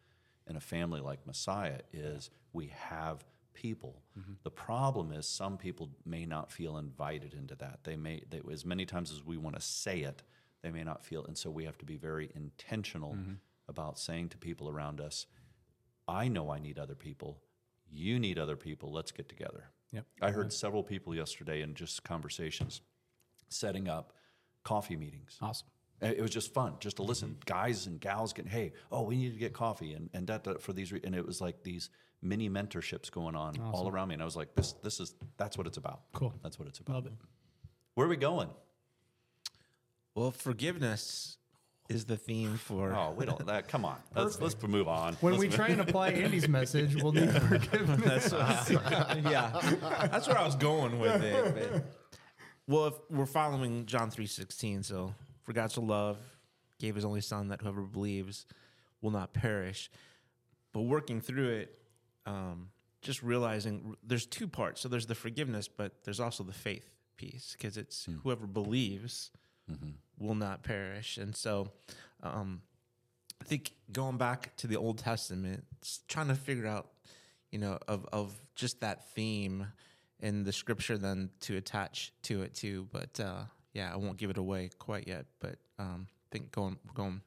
in 0.47 0.55
a 0.55 0.59
family 0.59 0.99
like 0.99 1.25
Messiah 1.25 1.79
is 1.91 2.29
we 2.51 2.71
have 2.75 3.23
people. 3.53 4.01
Mm-hmm. 4.19 4.33
The 4.43 4.51
problem 4.51 5.11
is 5.11 5.27
some 5.27 5.57
people 5.57 5.89
may 6.05 6.25
not 6.25 6.51
feel 6.51 6.77
invited 6.77 7.33
into 7.33 7.55
that. 7.55 7.79
They 7.83 7.95
may, 7.95 8.23
they, 8.29 8.41
as 8.51 8.65
many 8.65 8.85
times 8.85 9.11
as 9.11 9.23
we 9.23 9.37
want 9.37 9.55
to 9.55 9.61
say 9.61 10.01
it, 10.01 10.23
they 10.61 10.71
may 10.71 10.83
not 10.83 11.03
feel. 11.05 11.25
And 11.25 11.37
so 11.37 11.49
we 11.49 11.65
have 11.65 11.77
to 11.79 11.85
be 11.85 11.97
very 11.97 12.31
intentional 12.35 13.13
mm-hmm. 13.13 13.33
about 13.67 13.99
saying 13.99 14.29
to 14.29 14.37
people 14.37 14.69
around 14.69 15.01
us, 15.01 15.25
I 16.07 16.27
know 16.27 16.51
I 16.51 16.59
need 16.59 16.79
other 16.79 16.95
people. 16.95 17.39
You 17.89 18.19
need 18.19 18.39
other 18.39 18.55
people. 18.55 18.91
Let's 18.91 19.11
get 19.11 19.29
together. 19.29 19.65
Yep. 19.91 20.05
I 20.21 20.31
heard 20.31 20.51
several 20.51 20.83
people 20.83 21.13
yesterday 21.13 21.61
in 21.61 21.75
just 21.75 22.03
conversations 22.03 22.81
setting 23.49 23.87
up 23.87 24.13
coffee 24.63 24.95
meetings. 24.95 25.37
Awesome. 25.41 25.67
Uh, 26.03 26.07
It 26.07 26.21
was 26.21 26.31
just 26.31 26.53
fun, 26.53 26.73
just 26.79 26.97
to 26.97 27.03
listen. 27.03 27.37
Guys 27.45 27.87
and 27.87 27.99
gals 27.99 28.33
getting, 28.33 28.51
hey, 28.51 28.73
oh, 28.91 29.03
we 29.03 29.15
need 29.15 29.31
to 29.33 29.39
get 29.39 29.53
coffee, 29.53 29.93
and 29.93 30.09
and 30.13 30.27
that, 30.27 30.43
that 30.43 30.61
for 30.61 30.73
these, 30.73 30.91
re-. 30.91 31.01
and 31.03 31.15
it 31.15 31.25
was 31.25 31.39
like 31.41 31.63
these 31.63 31.89
mini 32.21 32.49
mentorships 32.49 33.09
going 33.11 33.35
on 33.35 33.57
all 33.73 33.87
around 33.89 34.07
me, 34.09 34.13
and 34.15 34.21
I 34.21 34.25
was 34.25 34.35
like, 34.35 34.53
this 34.55 34.73
this 34.83 34.99
is 34.99 35.15
that's 35.37 35.57
what 35.57 35.67
it's 35.67 35.77
about. 35.77 36.01
Cool. 36.13 36.33
That's 36.43 36.59
what 36.59 36.67
it's 36.67 36.79
about. 36.79 36.95
Love 36.95 37.05
it. 37.07 37.13
Where 37.95 38.05
are 38.07 38.09
we 38.09 38.17
going? 38.17 38.49
Well, 40.15 40.31
forgiveness 40.31 41.37
is 41.89 42.05
the 42.05 42.17
theme 42.17 42.57
for. 42.57 42.93
Oh, 42.93 43.13
we 43.17 43.25
don't. 43.25 43.45
That, 43.45 43.67
come 43.67 43.83
on, 43.85 43.97
let's 44.15 44.39
let's 44.39 44.61
move 44.61 44.87
on. 44.87 45.15
When 45.21 45.33
Let's 45.33 45.41
we 45.41 45.47
move- 45.47 45.55
try 45.55 45.67
and 45.69 45.81
apply 45.81 46.09
Andy's 46.11 46.47
message, 46.47 46.95
we'll 47.01 47.11
need 47.13 47.31
forgiveness. 47.49 48.31
yeah, 48.71 49.59
that's 50.11 50.27
where 50.27 50.37
I 50.37 50.45
was 50.45 50.55
going 50.55 50.99
with 50.99 51.21
it. 51.23 51.55
but- 51.71 51.85
well, 52.67 52.85
if 52.87 52.93
we're 53.09 53.25
following 53.25 53.85
John 53.85 54.09
three 54.09 54.27
sixteen, 54.27 54.83
so 54.83 55.13
for 55.43 55.53
God 55.53 55.71
so 55.71 55.81
love 55.81 56.17
gave 56.79 56.95
His 56.95 57.05
only 57.05 57.21
Son 57.21 57.49
that 57.49 57.61
whoever 57.61 57.81
believes 57.81 58.45
will 59.01 59.11
not 59.11 59.33
perish. 59.33 59.91
But 60.73 60.81
working 60.81 61.21
through 61.21 61.49
it, 61.49 61.77
um, 62.25 62.69
just 63.01 63.21
realizing 63.21 63.95
there's 64.03 64.25
two 64.25 64.47
parts. 64.47 64.81
So 64.81 64.89
there's 64.89 65.05
the 65.05 65.15
forgiveness, 65.15 65.67
but 65.67 66.03
there's 66.03 66.19
also 66.19 66.43
the 66.43 66.53
faith 66.53 66.89
piece 67.17 67.55
because 67.57 67.77
it's 67.77 68.07
whoever 68.23 68.47
believes 68.47 69.31
will 70.17 70.35
not 70.35 70.63
perish. 70.63 71.17
And 71.17 71.35
so, 71.35 71.71
um, 72.21 72.61
I 73.41 73.45
think 73.45 73.73
going 73.91 74.17
back 74.17 74.55
to 74.57 74.67
the 74.67 74.77
Old 74.77 74.97
Testament, 74.97 75.65
trying 76.07 76.29
to 76.29 76.35
figure 76.35 76.65
out, 76.65 76.87
you 77.51 77.59
know, 77.59 77.77
of 77.87 78.05
of 78.11 78.33
just 78.55 78.79
that 78.81 79.09
theme 79.13 79.67
in 80.19 80.43
the 80.43 80.53
scripture, 80.53 80.97
then 80.97 81.29
to 81.41 81.57
attach 81.57 82.13
to 82.23 82.41
it 82.41 82.53
too. 82.53 82.87
But 82.91 83.19
uh, 83.19 83.43
yeah, 83.73 83.91
I 83.93 83.97
won't 83.97 84.17
give 84.17 84.29
it 84.29 84.37
away 84.37 84.69
quite 84.77 85.07
yet. 85.07 85.25
But 85.39 85.55
um, 85.79 86.07
I 86.09 86.27
think 86.31 86.51
going 86.51 86.77
we're 86.87 86.93
going 86.93 87.21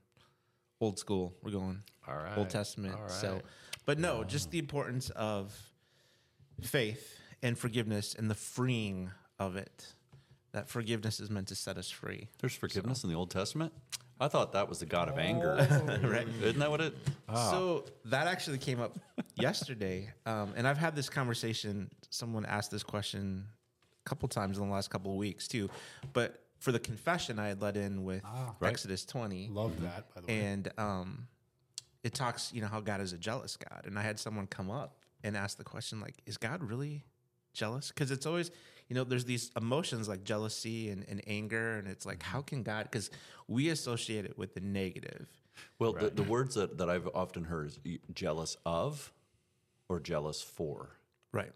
old 0.80 0.98
school. 0.98 1.34
We're 1.42 1.52
going 1.52 1.82
All 2.08 2.16
right. 2.16 2.36
Old 2.36 2.50
Testament. 2.50 2.94
All 2.94 3.08
So, 3.08 3.42
but 3.84 3.98
no, 3.98 4.24
just 4.24 4.50
the 4.50 4.58
importance 4.58 5.10
of 5.10 5.54
faith 6.62 7.18
and 7.42 7.58
forgiveness 7.58 8.14
and 8.14 8.30
the 8.30 8.34
freeing 8.34 9.10
of 9.38 9.56
it. 9.56 9.94
That 10.52 10.70
forgiveness 10.70 11.20
is 11.20 11.28
meant 11.28 11.48
to 11.48 11.54
set 11.54 11.76
us 11.76 11.90
free. 11.90 12.28
There's 12.40 12.54
forgiveness 12.54 13.04
in 13.04 13.10
the 13.10 13.16
Old 13.16 13.30
Testament. 13.30 13.74
I 14.18 14.28
thought 14.28 14.52
that 14.52 14.68
was 14.68 14.78
the 14.78 14.86
God 14.86 15.10
of 15.10 15.18
anger. 15.18 15.54
right? 16.02 16.26
Isn't 16.42 16.58
that 16.58 16.70
what 16.70 16.80
it? 16.80 16.96
So 17.34 17.84
that 18.06 18.26
actually 18.26 18.58
came 18.58 18.80
up 18.80 18.98
yesterday, 19.34 20.10
um, 20.24 20.54
and 20.56 20.66
I've 20.66 20.78
had 20.78 20.96
this 20.96 21.10
conversation. 21.10 21.90
Someone 22.08 22.46
asked 22.46 22.70
this 22.70 22.82
question 22.82 23.44
a 23.50 23.55
couple 24.06 24.28
times 24.28 24.56
in 24.58 24.66
the 24.66 24.72
last 24.72 24.88
couple 24.88 25.10
of 25.12 25.18
weeks 25.18 25.46
too, 25.46 25.68
but 26.14 26.42
for 26.58 26.72
the 26.72 26.78
confession 26.78 27.38
I 27.38 27.48
had 27.48 27.60
let 27.60 27.76
in 27.76 28.02
with 28.04 28.24
Right. 28.60 28.70
Exodus 28.70 29.04
20, 29.04 29.48
Love 29.52 29.78
that, 29.82 30.14
by 30.14 30.20
the 30.22 30.26
way. 30.28 30.38
and 30.40 30.72
um, 30.78 31.28
it 32.02 32.14
talks, 32.14 32.52
you 32.54 32.62
know, 32.62 32.68
how 32.68 32.80
God 32.80 33.00
is 33.02 33.12
a 33.12 33.18
jealous 33.18 33.56
God, 33.58 33.82
and 33.84 33.98
I 33.98 34.02
had 34.02 34.18
someone 34.18 34.46
come 34.46 34.70
up 34.70 34.96
and 35.22 35.36
ask 35.36 35.58
the 35.58 35.64
question 35.64 36.00
like, 36.00 36.14
"Is 36.24 36.38
God 36.38 36.62
really 36.62 37.04
jealous?" 37.52 37.88
Because 37.88 38.10
it's 38.10 38.24
always, 38.26 38.50
you 38.88 38.94
know, 38.94 39.04
there's 39.04 39.24
these 39.24 39.50
emotions 39.56 40.08
like 40.08 40.22
jealousy 40.24 40.88
and, 40.90 41.04
and 41.08 41.20
anger, 41.26 41.78
and 41.78 41.88
it's 41.88 42.06
like, 42.06 42.22
how 42.22 42.40
can 42.40 42.62
God? 42.62 42.84
Because 42.84 43.10
we 43.48 43.68
associate 43.70 44.24
it 44.24 44.38
with 44.38 44.54
the 44.54 44.60
negative. 44.60 45.28
Well, 45.78 45.92
the, 45.94 46.10
the 46.10 46.22
words 46.22 46.54
that, 46.54 46.78
that 46.78 46.88
I've 46.88 47.08
often 47.14 47.44
heard 47.44 47.66
is 47.66 47.78
jealous 48.14 48.56
of 48.64 49.12
or 49.88 50.00
jealous 50.00 50.40
for. 50.42 50.90
Right. 51.32 51.52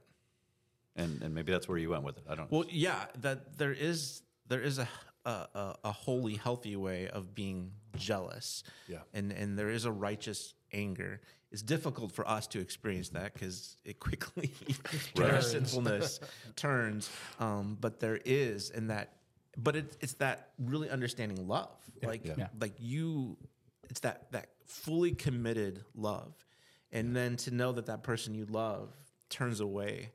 And, 0.96 1.22
and 1.22 1.34
maybe 1.34 1.52
that's 1.52 1.68
where 1.68 1.78
you 1.78 1.90
went 1.90 2.02
with 2.02 2.18
it. 2.18 2.24
I 2.28 2.34
don't 2.34 2.50
Well, 2.50 2.64
yeah, 2.68 3.04
that 3.20 3.56
there 3.58 3.72
is 3.72 4.22
there 4.48 4.60
is 4.60 4.78
a 4.78 4.88
a, 5.24 5.30
a, 5.30 5.74
a 5.84 5.92
wholly 5.92 6.34
healthy 6.34 6.76
way 6.76 7.08
of 7.08 7.34
being 7.34 7.72
jealous. 7.96 8.62
Yeah. 8.88 8.98
and 9.12 9.32
and 9.32 9.58
there 9.58 9.70
is 9.70 9.84
a 9.84 9.92
righteous 9.92 10.54
anger. 10.72 11.20
It's 11.52 11.62
difficult 11.62 12.12
for 12.12 12.26
us 12.28 12.46
to 12.48 12.60
experience 12.60 13.08
that 13.10 13.34
because 13.34 13.76
it 13.84 13.98
quickly 13.98 14.52
our 15.20 15.42
sinfulness 15.42 16.20
turns. 16.56 17.10
Um, 17.40 17.76
but 17.80 17.98
there 17.98 18.20
is 18.24 18.70
in 18.70 18.86
that, 18.86 19.14
but 19.56 19.74
it, 19.74 19.96
it's 20.00 20.14
that 20.14 20.50
really 20.58 20.88
understanding 20.88 21.48
love, 21.48 21.76
like 22.02 22.24
Yeah. 22.24 22.34
Yeah. 22.38 22.48
like 22.60 22.74
you, 22.78 23.36
it's 23.88 24.00
that 24.00 24.30
that 24.30 24.50
fully 24.64 25.12
committed 25.12 25.84
love, 25.94 26.32
and 26.92 27.16
then 27.16 27.36
to 27.38 27.50
know 27.50 27.72
that 27.72 27.86
that 27.86 28.04
person 28.04 28.34
you 28.34 28.46
love 28.46 28.94
turns 29.28 29.58
away 29.60 30.10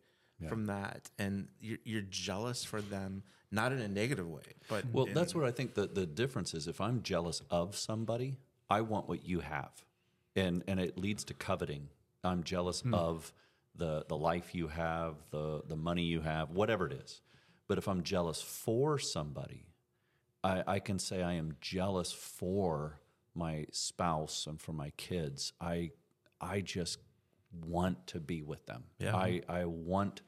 from 0.48 0.66
that, 0.66 1.10
and 1.18 1.48
you're, 1.60 1.80
you're 1.84 2.02
jealous 2.02 2.64
for 2.64 2.82
them, 2.82 3.24
not 3.52 3.72
in 3.72 3.80
a 3.80 3.88
negative 3.88 4.28
way, 4.28 4.42
but 4.68 4.86
Well, 4.92 5.06
in- 5.06 5.14
that's 5.14 5.34
where 5.34 5.46
I 5.46 5.52
think 5.52 5.74
the, 5.74 5.88
the 5.88 6.06
difference 6.06 6.54
is. 6.54 6.68
If 6.68 6.82
I'm 6.82 7.02
jealous 7.02 7.42
of 7.50 7.76
somebody, 7.76 8.38
I 8.70 8.82
want 8.82 9.08
what 9.08 9.26
you 9.26 9.40
have, 9.40 9.86
and 10.36 10.64
and 10.68 10.80
it 10.80 10.98
leads 10.98 11.24
to 11.26 11.34
coveting. 11.34 11.90
I'm 12.24 12.44
jealous 12.44 12.82
hmm. 12.82 12.94
of 12.94 13.34
the 13.76 14.06
the 14.08 14.18
life 14.18 14.54
you 14.54 14.68
have, 14.68 15.16
the 15.32 15.62
the 15.68 15.76
money 15.76 16.04
you 16.04 16.22
have, 16.22 16.52
whatever 16.52 16.88
it 16.88 16.94
is. 16.94 17.22
But 17.68 17.78
if 17.78 17.88
I'm 17.88 18.04
jealous 18.04 18.42
for 18.42 19.00
somebody, 19.00 19.66
I, 20.44 20.64
I 20.68 20.80
can 20.80 21.00
say 21.00 21.24
I 21.24 21.34
am 21.34 21.56
jealous 21.62 22.12
for 22.12 23.00
my 23.34 23.66
spouse 23.72 24.46
and 24.48 24.62
for 24.62 24.74
my 24.74 24.92
kids. 24.98 25.54
I 25.60 25.92
I 26.40 26.62
just 26.62 27.00
want 27.64 28.08
to 28.08 28.20
be 28.20 28.42
with 28.42 28.66
them. 28.66 28.84
I, 29.16 29.42
I 29.48 29.66
want 29.66 30.22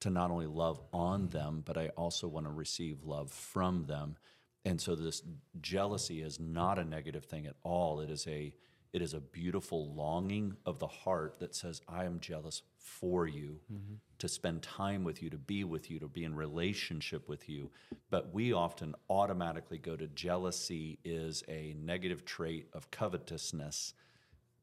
to 0.00 0.10
not 0.10 0.30
only 0.30 0.46
love 0.46 0.80
on 0.92 1.28
them, 1.28 1.62
but 1.64 1.76
I 1.76 1.88
also 1.96 2.28
want 2.28 2.46
to 2.46 2.52
receive 2.52 3.04
love 3.04 3.30
from 3.30 3.86
them. 3.86 4.16
And 4.64 4.80
so 4.80 4.94
this 4.94 5.22
jealousy 5.60 6.22
is 6.22 6.38
not 6.38 6.78
a 6.78 6.84
negative 6.84 7.24
thing 7.24 7.46
at 7.46 7.56
all. 7.62 8.00
It 8.00 8.10
is 8.10 8.26
a 8.26 8.54
it 8.92 9.02
is 9.02 9.12
a 9.12 9.20
beautiful 9.20 9.92
longing 9.94 10.56
of 10.64 10.78
the 10.78 10.86
heart 10.86 11.40
that 11.40 11.54
says, 11.54 11.82
I 11.88 12.04
am 12.04 12.20
jealous 12.20 12.62
for 12.78 13.26
you, 13.26 13.60
mm-hmm. 13.70 13.94
to 14.18 14.28
spend 14.28 14.62
time 14.62 15.04
with 15.04 15.22
you, 15.22 15.28
to 15.30 15.36
be 15.36 15.62
with 15.62 15.90
you, 15.90 15.98
to 15.98 16.08
be 16.08 16.24
in 16.24 16.34
relationship 16.34 17.28
with 17.28 17.48
you. 17.50 17.70
But 18.08 18.32
we 18.32 18.52
often 18.54 18.94
automatically 19.10 19.76
go 19.76 19.94
to 19.94 20.06
jealousy 20.08 20.98
is 21.04 21.42
a 21.48 21.76
negative 21.78 22.24
trait 22.24 22.68
of 22.72 22.90
covetousness. 22.90 23.92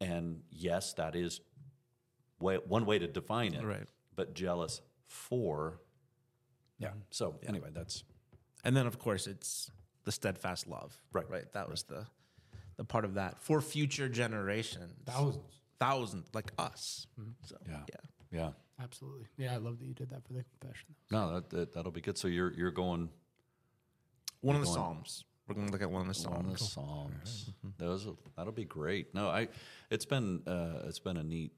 And 0.02 0.42
yes, 0.50 0.94
that 0.94 1.16
is 1.16 1.42
way, 2.40 2.58
one 2.68 2.86
way 2.86 3.00
to 3.00 3.08
define 3.08 3.54
it. 3.54 3.64
Right. 3.64 3.88
But 4.16 4.34
jealous 4.34 4.82
for. 5.08 5.80
Yeah. 6.80 6.92
So 7.10 7.40
anyway, 7.48 7.70
that's 7.74 8.04
And 8.64 8.76
then, 8.76 8.88
of 8.88 9.00
course, 9.00 9.28
it's 9.28 9.72
the 10.04 10.12
steadfast 10.12 10.68
love. 10.68 10.96
Right. 11.14 11.30
Right. 11.30 11.52
That 11.54 11.70
was 11.70 11.84
the 11.84 12.06
the 12.78 12.84
part 12.84 13.06
of 13.06 13.14
that 13.14 13.40
for 13.42 13.62
future 13.62 14.10
generations. 14.10 14.94
Thousands. 15.06 15.62
Thousands 15.80 16.28
like 16.34 16.52
us. 16.58 17.08
So 17.44 17.56
yeah, 17.68 17.80
yeah. 17.90 18.40
yeah. 18.40 18.50
Absolutely. 18.82 19.28
Yeah, 19.38 19.54
I 19.54 19.58
love 19.58 19.80
that 19.80 19.86
you 19.86 19.94
did 19.94 20.10
that 20.10 20.26
for 20.28 20.34
the 20.34 20.44
confession. 20.60 20.96
No, 21.10 21.36
that, 21.36 21.50
that 21.52 21.74
that'll 21.74 21.92
be 21.94 22.02
good. 22.02 22.18
So 22.18 22.28
you're 22.28 22.52
you're 22.54 22.72
going 22.72 23.10
One 24.42 24.56
of 24.58 24.62
the 24.62 24.66
Going- 24.66 24.76
Psalms. 24.76 25.24
We're 25.48 25.56
gonna 25.56 25.72
look 25.72 25.82
at 25.84 25.92
one 25.92 26.10
of 26.10 26.14
the 26.22 26.28
on 26.30 26.50
the 26.50 26.58
Psalms. 26.58 26.74
Psalms. 26.74 27.52
Those 27.78 28.08
that'll 28.36 28.52
be 28.52 28.66
great. 28.66 29.14
No, 29.14 29.28
I 29.30 29.48
it's 29.92 30.06
been 30.06 30.42
uh, 30.48 30.82
it's 30.88 31.00
been 31.00 31.18
a 31.18 31.24
neat 31.24 31.54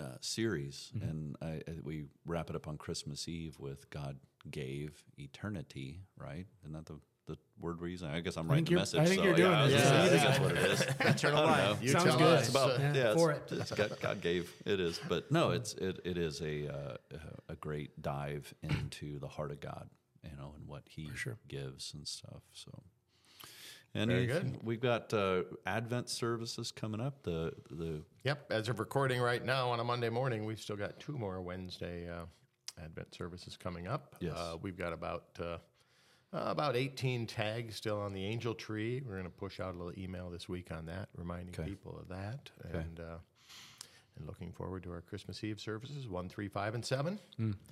uh, 0.00 0.16
series, 0.20 0.90
and 1.00 1.36
I, 1.42 1.46
I, 1.46 1.74
we 1.82 2.04
wrap 2.24 2.50
it 2.50 2.56
up 2.56 2.66
on 2.68 2.78
Christmas 2.78 3.28
Eve 3.28 3.56
with 3.58 3.88
God 3.90 4.16
gave 4.50 5.04
eternity. 5.18 6.00
Right? 6.18 6.46
Isn't 6.62 6.72
that 6.74 6.86
the 6.86 6.98
the 7.26 7.36
word 7.60 7.80
we're 7.80 7.88
using? 7.88 8.08
I 8.08 8.20
guess 8.20 8.36
I'm 8.36 8.48
writing 8.48 8.64
the 8.64 8.74
message. 8.74 9.00
I 9.00 9.04
think 9.04 9.20
so, 9.20 9.24
you're 9.26 9.34
doing 9.36 9.52
yeah, 9.52 9.66
it. 9.66 9.70
gonna 9.72 9.96
I 9.96 10.02
Yeah. 10.04 10.08
think 10.08 10.22
that's 10.22 10.40
what 10.40 10.52
it 10.52 10.58
is. 10.58 10.80
Eternal 11.00 11.44
life. 11.46 11.82
You 11.82 11.88
Sounds 11.90 12.04
tell 12.04 12.18
good. 12.18 12.38
It's 12.40 12.48
about 12.48 12.80
Yeah, 12.80 12.94
yeah, 12.94 13.14
for 13.14 13.30
it's, 13.32 13.70
it. 13.70 13.76
God, 13.76 13.96
God 14.00 14.20
gave 14.20 14.52
it 14.66 14.80
is, 14.80 14.98
but 15.08 15.30
no, 15.30 15.50
it's 15.50 15.74
it, 15.74 16.00
it 16.04 16.18
is 16.18 16.40
a 16.40 16.68
uh, 16.68 16.96
a 17.48 17.54
great 17.56 18.00
dive 18.02 18.52
into 18.62 19.18
the 19.20 19.28
heart 19.28 19.52
of 19.52 19.60
God, 19.60 19.88
you 20.24 20.36
know, 20.36 20.54
and 20.56 20.66
what 20.66 20.82
He 20.88 21.10
sure. 21.14 21.38
gives 21.46 21.94
and 21.94 22.08
stuff. 22.08 22.42
So, 22.52 22.82
and 23.94 24.10
Very 24.10 24.26
good. 24.26 24.58
we've 24.62 24.80
got 24.80 25.12
uh, 25.12 25.42
Advent 25.66 26.08
services 26.08 26.70
coming 26.72 27.00
up. 27.00 27.22
The 27.22 27.52
the 27.70 28.02
Yep. 28.24 28.52
As 28.52 28.68
of 28.68 28.78
recording 28.80 29.20
right 29.20 29.44
now 29.44 29.70
on 29.70 29.80
a 29.80 29.84
Monday 29.84 30.10
morning, 30.10 30.44
we've 30.44 30.60
still 30.60 30.76
got 30.76 31.00
two 31.00 31.16
more 31.16 31.40
Wednesday 31.40 32.08
uh, 32.08 32.26
Advent 32.82 33.14
services 33.14 33.56
coming 33.56 33.86
up. 33.86 34.16
Yes. 34.20 34.34
Uh, 34.36 34.56
we've 34.60 34.76
got 34.76 34.92
about 34.92 35.24
uh, 35.40 35.44
uh, 35.44 35.58
about 36.32 36.76
18 36.76 37.26
tags 37.26 37.74
still 37.76 37.98
on 37.98 38.12
the 38.12 38.24
angel 38.24 38.54
tree. 38.54 39.02
We're 39.04 39.14
going 39.14 39.24
to 39.24 39.30
push 39.30 39.58
out 39.58 39.74
a 39.74 39.76
little 39.78 39.98
email 39.98 40.30
this 40.30 40.48
week 40.48 40.70
on 40.70 40.86
that, 40.86 41.08
reminding 41.16 41.54
Okay. 41.58 41.68
people 41.68 41.98
of 42.00 42.08
that. 42.08 42.50
Okay. 42.68 42.78
And 42.78 43.00
uh, 43.00 43.16
and 44.20 44.28
looking 44.28 44.52
forward 44.52 44.82
to 44.84 44.92
our 44.92 45.00
Christmas 45.00 45.42
Eve 45.42 45.58
services, 45.58 46.06
1, 46.08 46.28
3, 46.28 46.48
5, 46.48 46.74
and 46.74 46.84
7. 46.84 47.18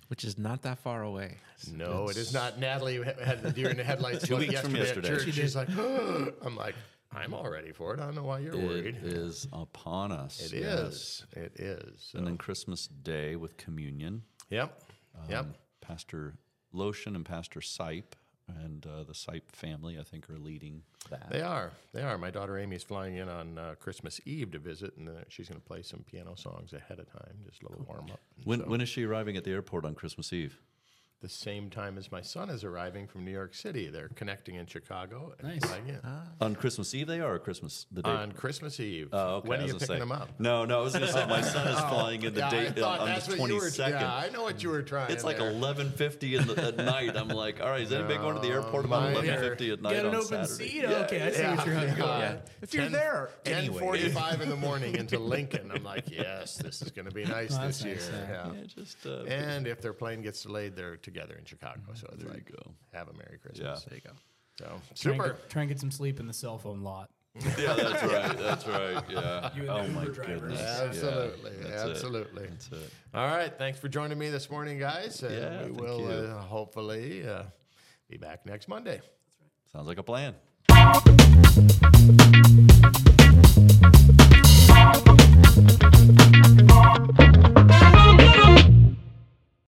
which 0.09 0.25
is 0.25 0.39
not 0.39 0.63
that 0.63 0.79
far 0.79 1.03
away. 1.03 1.37
No, 1.73 2.09
it 2.09 2.17
is 2.17 2.33
not. 2.33 2.59
Natalie 2.59 3.03
had 3.23 3.43
the 3.43 3.53
deer 3.53 3.69
in 3.69 3.77
the 3.77 3.85
headlights 3.85 4.25
Two 4.27 4.37
look 4.37 4.49
weeks 4.49 4.61
from 4.61 4.75
yesterday. 4.75 5.09
yesterday. 5.11 5.21
At 5.21 5.27
church. 5.27 5.35
She's 5.35 5.55
like, 5.57 5.69
I'm 6.43 6.57
like, 6.57 6.75
I'm 7.15 7.33
all 7.35 7.49
ready 7.49 7.73
for 7.73 7.95
it. 7.95 8.01
I 8.01 8.05
don't 8.07 8.15
know 8.15 8.25
why 8.25 8.41
you're 8.41 8.55
It 8.55 8.67
worried. 8.67 8.97
is 9.03 9.47
upon 9.53 10.11
us. 10.13 10.53
It 10.53 10.61
yes. 10.61 10.79
is. 10.81 11.27
It 11.33 11.53
is. 11.61 12.11
And 12.15 12.27
then 12.27 12.37
Christmas 12.37 12.87
Day 12.89 13.37
with 13.37 13.57
communion. 13.57 14.23
yep. 14.51 14.83
Yep. 15.29 15.41
Um, 15.41 15.55
Pastor 15.81 16.35
Lotion 16.73 17.17
and 17.17 17.25
Pastor 17.25 17.61
Sipe 17.61 18.13
and 18.49 18.87
uh, 18.87 19.05
the 19.05 19.13
Sipe 19.13 19.43
family, 19.53 19.99
I 19.99 20.03
think, 20.03 20.29
are 20.31 20.39
leading 20.39 20.83
that. 21.11 21.31
They 21.31 21.43
are. 21.43 21.73
They 21.93 22.03
are. 22.03 22.17
My 22.19 22.31
daughter 22.31 22.59
Amy's 22.59 22.83
flying 22.83 23.17
in 23.17 23.29
on 23.29 23.59
uh, 23.59 23.75
Christmas 23.81 24.21
Eve 24.25 24.51
to 24.53 24.59
visit, 24.59 24.97
and 24.97 25.09
uh, 25.09 25.13
she's 25.29 25.49
going 25.49 25.61
to 25.61 25.67
play 25.67 25.83
some 25.83 26.01
piano 26.11 26.35
songs 26.37 26.73
ahead 26.73 26.99
of 26.99 27.11
time, 27.13 27.35
just 27.49 27.63
a 27.63 27.69
little 27.69 27.85
warm 27.89 28.11
up. 28.11 28.21
When, 28.45 28.61
so- 28.61 28.67
when 28.67 28.81
is 28.81 28.89
she 28.89 29.05
arriving 29.05 29.37
at 29.37 29.45
the 29.45 29.51
airport 29.53 29.85
on 29.85 29.95
Christmas 29.95 30.33
Eve? 30.33 30.59
The 31.21 31.29
same 31.29 31.69
time 31.69 31.99
as 31.99 32.13
my 32.13 32.21
son 32.21 32.49
is 32.49 32.63
arriving 32.63 33.07
from 33.09 33.25
New 33.25 33.33
York 33.33 33.53
City. 33.55 33.89
They're 33.89 34.09
connecting 34.15 34.55
in 34.55 34.67
Chicago. 34.67 35.35
and 35.41 35.49
Nice. 35.49 35.65
flying 35.65 35.89
in. 35.89 36.01
On 36.41 36.55
Christmas 36.55 36.95
Eve, 36.95 37.09
they 37.09 37.21
are, 37.21 37.35
or 37.35 37.39
Christmas 37.41 37.87
the 37.91 38.03
day? 38.03 38.11
On 38.11 38.31
Christmas 38.33 38.79
Eve. 38.79 39.09
Oh, 39.13 39.37
okay. 39.37 39.49
When 39.49 39.61
are 39.61 39.67
you 39.67 39.73
picking 39.75 39.87
say- 39.89 39.99
them 39.99 40.13
up? 40.13 40.29
No, 40.39 40.65
no, 40.65 40.81
I 40.81 40.83
was 40.85 40.93
going 40.93 41.07
to 41.07 41.13
say 41.13 41.27
my 41.27 41.41
son 41.41 41.67
is 41.67 41.79
flying 41.89 42.23
in 42.23 42.35
the 42.35 42.41
yeah, 42.41 42.47
I 42.47 42.51
date 42.51 42.79
thought 42.79 43.01
on 43.01 43.07
that's 43.09 43.27
the 43.27 43.37
what 43.37 43.51
you 43.51 43.57
were. 43.57 43.69
Yeah, 43.77 44.15
I 44.15 44.29
know 44.31 44.43
what 44.43 44.63
you 44.63 44.69
were 44.71 44.83
trying. 44.83 45.11
It's 45.11 45.25
like 45.25 45.39
eleven 45.39 45.91
fifty 45.91 46.37
in 46.37 46.47
the, 46.47 46.63
at 46.69 46.77
night. 46.95 47.17
I'm 47.17 47.29
like, 47.29 47.61
all 47.61 47.69
right, 47.69 47.83
is 47.83 47.93
anybody 47.93 48.17
going 48.19 48.35
to 48.37 48.41
the 48.41 48.49
airport 48.53 48.85
about 48.85 49.03
mine 49.03 49.13
eleven 49.15 49.31
are- 49.35 49.41
fifty 49.51 49.71
at 49.73 49.83
night 49.83 49.95
Get 49.95 50.05
an 50.07 50.15
on 50.15 50.23
open 50.23 50.47
Saturday? 50.47 50.69
seat. 50.71 50.85
Okay, 50.85 51.23
I 51.23 51.31
see 51.33 51.43
what 51.43 51.67
you're 51.67 51.75
Yeah. 51.75 51.95
going. 51.97 52.21
Yeah. 52.21 52.37
If 52.63 52.75
you're 52.75 52.83
10 52.85 52.93
there 52.93 53.31
anyway. 53.45 53.83
10:45 53.83 54.41
in 54.43 54.49
the 54.51 54.57
morning 54.69 54.95
into 54.95 55.19
Lincoln. 55.19 55.71
I'm 55.75 55.83
like, 55.85 56.11
yes, 56.11 56.57
this 56.57 56.81
is 56.83 56.91
going 56.91 57.07
to 57.09 57.15
be 57.15 57.25
nice 57.25 57.57
Oh, 57.59 57.67
this 57.67 57.85
year. 57.85 57.95
nice, 57.97 58.11
yeah. 58.13 58.29
Yeah. 58.29 58.53
Yeah, 58.53 58.65
just 58.67 59.07
uh, 59.07 59.25
And 59.25 59.67
if 59.67 59.81
their 59.81 59.93
plane 59.93 60.23
gets 60.23 60.43
delayed, 60.43 60.77
they're 60.77 60.97
together 61.09 61.37
in 61.39 61.45
Chicago. 61.45 61.81
Mm-hmm. 61.81 61.95
So 61.95 62.09
it's 62.13 62.23
there 62.23 62.33
like, 62.33 62.53
have 62.93 63.09
a 63.09 63.13
Merry 63.13 63.39
Christmas. 63.39 63.83
Yeah. 63.83 63.89
There 63.89 63.97
you 63.97 64.03
go. 64.05 64.13
So 64.59 64.81
super. 64.95 65.17
Try 65.17 65.25
and, 65.25 65.37
get, 65.37 65.51
try 65.51 65.63
and 65.63 65.69
get 65.69 65.81
some 65.81 65.91
sleep 65.91 66.21
in 66.21 66.27
the 66.27 66.33
cell 66.33 66.59
phone 66.59 66.83
lot. 66.83 67.11
yeah, 67.59 67.75
that's 67.75 68.03
right. 68.03 68.39
That's 68.49 68.67
right. 68.67 69.05
Yeah. 69.09 69.51
You 69.55 69.63
and 69.63 69.71
oh 69.71 69.87
my 69.89 70.07
drivers. 70.07 70.59
Absolutely. 70.59 71.53
Yeah, 71.61 71.69
that's 71.69 71.91
absolutely. 71.91 72.45
It. 72.45 72.51
That's 72.51 72.69
it. 72.73 72.93
All 73.15 73.29
right. 73.29 73.57
Thanks 73.57 73.79
for 73.79 73.89
joining 73.89 74.19
me 74.19 74.29
this 74.31 74.51
morning, 74.51 74.79
guys. 74.79 75.23
Uh, 75.23 75.29
yeah, 75.31 75.67
we 75.67 75.71
will 75.71 76.09
uh, 76.09 76.41
hopefully 76.41 77.29
uh, 77.29 77.45
be 78.09 78.17
back 78.17 78.45
next 78.45 78.67
Monday. 78.67 78.97
That's 78.97 79.37
right. 79.41 79.51
Sounds 79.73 79.87
like 79.87 79.99
a 79.99 80.03
plan. 80.03 80.35